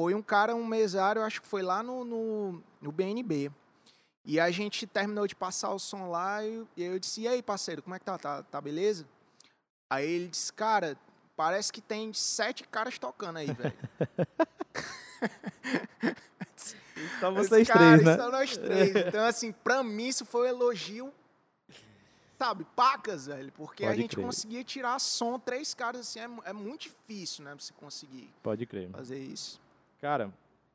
Foi 0.00 0.14
um 0.14 0.22
cara, 0.22 0.56
um 0.56 0.64
mesário, 0.64 1.20
acho 1.20 1.42
que 1.42 1.46
foi 1.46 1.60
lá 1.60 1.82
no, 1.82 2.06
no, 2.06 2.62
no 2.80 2.90
BNB. 2.90 3.52
E 4.24 4.40
a 4.40 4.50
gente 4.50 4.86
terminou 4.86 5.26
de 5.26 5.36
passar 5.36 5.74
o 5.74 5.78
som 5.78 6.08
lá 6.08 6.42
e, 6.42 6.66
eu 6.74 6.98
disse, 6.98 7.20
e 7.20 7.28
aí, 7.28 7.42
parceiro, 7.42 7.82
como 7.82 7.94
é 7.94 7.98
que 7.98 8.06
tá? 8.06 8.16
Tá, 8.16 8.42
tá 8.42 8.58
beleza? 8.62 9.06
Aí 9.90 10.10
ele 10.10 10.28
disse, 10.28 10.50
cara, 10.54 10.96
parece 11.36 11.70
que 11.70 11.82
tem 11.82 12.14
sete 12.14 12.66
caras 12.66 12.98
tocando 12.98 13.40
aí, 13.40 13.52
velho. 13.52 13.74
Só 17.20 17.30
Esse 17.32 17.48
vocês 17.48 17.68
cara, 17.68 17.98
três, 17.98 18.02
né? 18.02 18.16
Só 18.16 18.30
nós 18.30 18.56
três. 18.56 18.96
Então, 18.96 19.26
assim, 19.26 19.52
pra 19.52 19.82
mim 19.82 20.08
isso 20.08 20.24
foi 20.24 20.46
um 20.46 20.50
elogio, 20.50 21.12
sabe, 22.38 22.66
pacas, 22.74 23.26
velho. 23.26 23.52
Porque 23.52 23.84
a 23.84 23.88
Pode 23.88 24.00
gente 24.00 24.16
crer. 24.16 24.24
conseguia 24.24 24.64
tirar 24.64 24.98
som, 24.98 25.38
três 25.38 25.74
caras, 25.74 26.00
assim, 26.00 26.20
é, 26.20 26.48
é 26.48 26.52
muito 26.54 26.84
difícil, 26.84 27.44
né, 27.44 27.54
pra 27.54 27.62
você 27.62 27.74
conseguir 27.74 28.32
Pode 28.42 28.64
crer. 28.64 28.88
fazer 28.90 29.18
isso. 29.18 29.60
Cara, 30.00 30.32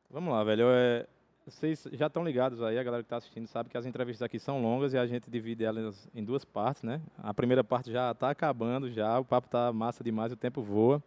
vamos 0.07 0.31
lá, 0.31 0.43
velho. 0.43 0.65
É, 0.69 1.07
vocês 1.47 1.88
já 1.93 2.05
estão 2.05 2.23
ligados 2.23 2.61
aí, 2.61 2.77
a 2.77 2.83
galera 2.83 3.01
que 3.01 3.07
está 3.07 3.17
assistindo 3.17 3.47
sabe 3.47 3.71
que 3.71 3.77
as 3.77 3.83
entrevistas 3.83 4.23
aqui 4.23 4.38
são 4.38 4.61
longas 4.61 4.93
e 4.93 4.99
a 4.99 5.07
gente 5.07 5.31
divide 5.31 5.63
elas 5.63 6.07
em 6.13 6.23
duas 6.23 6.45
partes, 6.45 6.83
né? 6.83 7.01
A 7.17 7.33
primeira 7.33 7.63
parte 7.63 7.91
já 7.91 8.11
está 8.11 8.29
acabando, 8.29 8.91
já, 8.91 9.19
o 9.19 9.25
papo 9.25 9.49
tá 9.49 9.73
massa 9.73 10.03
demais, 10.03 10.31
o 10.31 10.35
tempo 10.35 10.61
voa. 10.61 11.01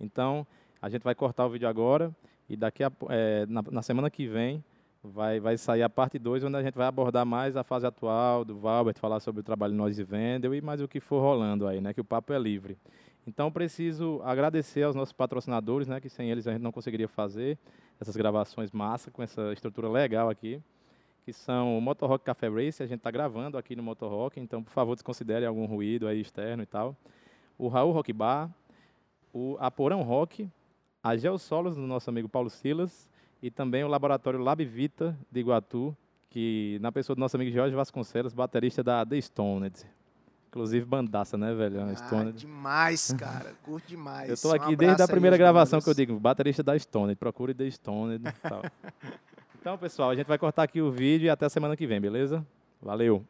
Então, 0.00 0.46
a 0.80 0.88
gente 0.88 1.02
vai 1.02 1.14
cortar 1.14 1.44
o 1.44 1.50
vídeo 1.50 1.68
agora 1.68 2.10
e 2.48 2.56
daqui 2.56 2.82
a, 2.82 2.90
é, 3.10 3.44
na, 3.44 3.60
na 3.70 3.82
semana 3.82 4.08
que 4.08 4.26
vem 4.26 4.64
vai, 5.04 5.38
vai 5.38 5.58
sair 5.58 5.82
a 5.82 5.90
parte 5.90 6.18
2, 6.18 6.44
onde 6.44 6.56
a 6.56 6.62
gente 6.62 6.78
vai 6.78 6.86
abordar 6.86 7.26
mais 7.26 7.58
a 7.58 7.62
fase 7.62 7.86
atual 7.86 8.42
do 8.42 8.56
Valbert, 8.58 8.98
falar 8.98 9.20
sobre 9.20 9.42
o 9.42 9.44
trabalho 9.44 9.74
Nós 9.74 9.98
e 9.98 10.02
Vendel 10.02 10.54
e 10.54 10.62
mais 10.62 10.80
o 10.80 10.88
que 10.88 10.98
for 10.98 11.20
rolando 11.20 11.66
aí, 11.66 11.78
né? 11.78 11.92
Que 11.92 12.00
o 12.00 12.04
papo 12.04 12.32
é 12.32 12.38
livre. 12.38 12.78
Então, 13.26 13.52
preciso 13.52 14.20
agradecer 14.24 14.82
aos 14.82 14.94
nossos 14.94 15.12
patrocinadores, 15.12 15.86
né? 15.86 16.00
Que 16.00 16.08
sem 16.08 16.30
eles 16.30 16.46
a 16.46 16.52
gente 16.52 16.62
não 16.62 16.72
conseguiria 16.72 17.08
fazer 17.08 17.58
essas 18.00 18.16
gravações 18.16 18.70
massa, 18.70 19.10
com 19.10 19.22
essa 19.22 19.52
estrutura 19.52 19.88
legal 19.88 20.30
aqui, 20.30 20.60
que 21.24 21.32
são 21.32 21.76
o 21.76 21.80
Motorrock 21.80 22.24
Café 22.24 22.48
Race, 22.48 22.82
a 22.82 22.86
gente 22.86 22.98
está 22.98 23.10
gravando 23.10 23.58
aqui 23.58 23.76
no 23.76 23.82
Motorrock, 23.82 24.40
então, 24.40 24.62
por 24.62 24.70
favor, 24.70 24.94
desconsidere 24.94 25.44
algum 25.44 25.66
ruído 25.66 26.06
aí 26.06 26.20
externo 26.20 26.62
e 26.62 26.66
tal. 26.66 26.96
O 27.58 27.68
Raul 27.68 27.92
Rock 27.92 28.10
Bar, 28.12 28.50
o 29.32 29.56
Aporão 29.60 30.02
Rock, 30.02 30.48
a 31.02 31.14
Geossolos 31.16 31.76
do 31.76 31.82
nosso 31.82 32.08
amigo 32.08 32.28
Paulo 32.28 32.48
Silas 32.48 33.08
e 33.42 33.50
também 33.50 33.84
o 33.84 33.88
Laboratório 33.88 34.40
Lab 34.40 34.64
Vita 34.64 35.16
de 35.30 35.40
Iguatu, 35.40 35.94
que 36.30 36.78
na 36.80 36.90
pessoa 36.90 37.14
do 37.14 37.20
nosso 37.20 37.36
amigo 37.36 37.50
Jorge 37.50 37.74
Vasconcelos, 37.74 38.32
baterista 38.32 38.82
da 38.82 39.04
The 39.04 39.20
Stoned. 39.20 39.86
Inclusive 40.50 40.84
bandaça, 40.84 41.38
né, 41.38 41.54
velho? 41.54 41.80
Ah, 41.80 41.94
Stoned. 41.94 42.32
demais, 42.36 43.12
cara. 43.18 43.54
Curto 43.62 43.86
demais. 43.88 44.28
Eu 44.28 44.36
tô 44.36 44.48
Um 44.48 44.52
aqui 44.52 44.64
abraço 44.64 44.76
desde 44.78 45.02
a 45.02 45.08
primeira 45.08 45.36
gravação 45.36 45.80
que 45.80 45.88
eu 45.88 45.94
digo, 45.94 46.18
baterista 46.18 46.60
da 46.62 46.76
Stone, 46.76 47.14
procure 47.14 47.54
The 47.54 47.70
Stone 47.70 48.16
e 48.16 48.48
tal. 48.48 48.62
Então, 49.60 49.76
pessoal, 49.76 50.08
a 50.08 50.14
gente 50.16 50.26
vai 50.26 50.38
cortar 50.38 50.62
aqui 50.62 50.80
o 50.80 50.90
vídeo 50.90 51.26
e 51.26 51.28
até 51.28 51.44
a 51.44 51.50
semana 51.50 51.76
que 51.76 51.86
vem, 51.86 52.00
beleza? 52.00 52.42
Valeu! 52.80 53.22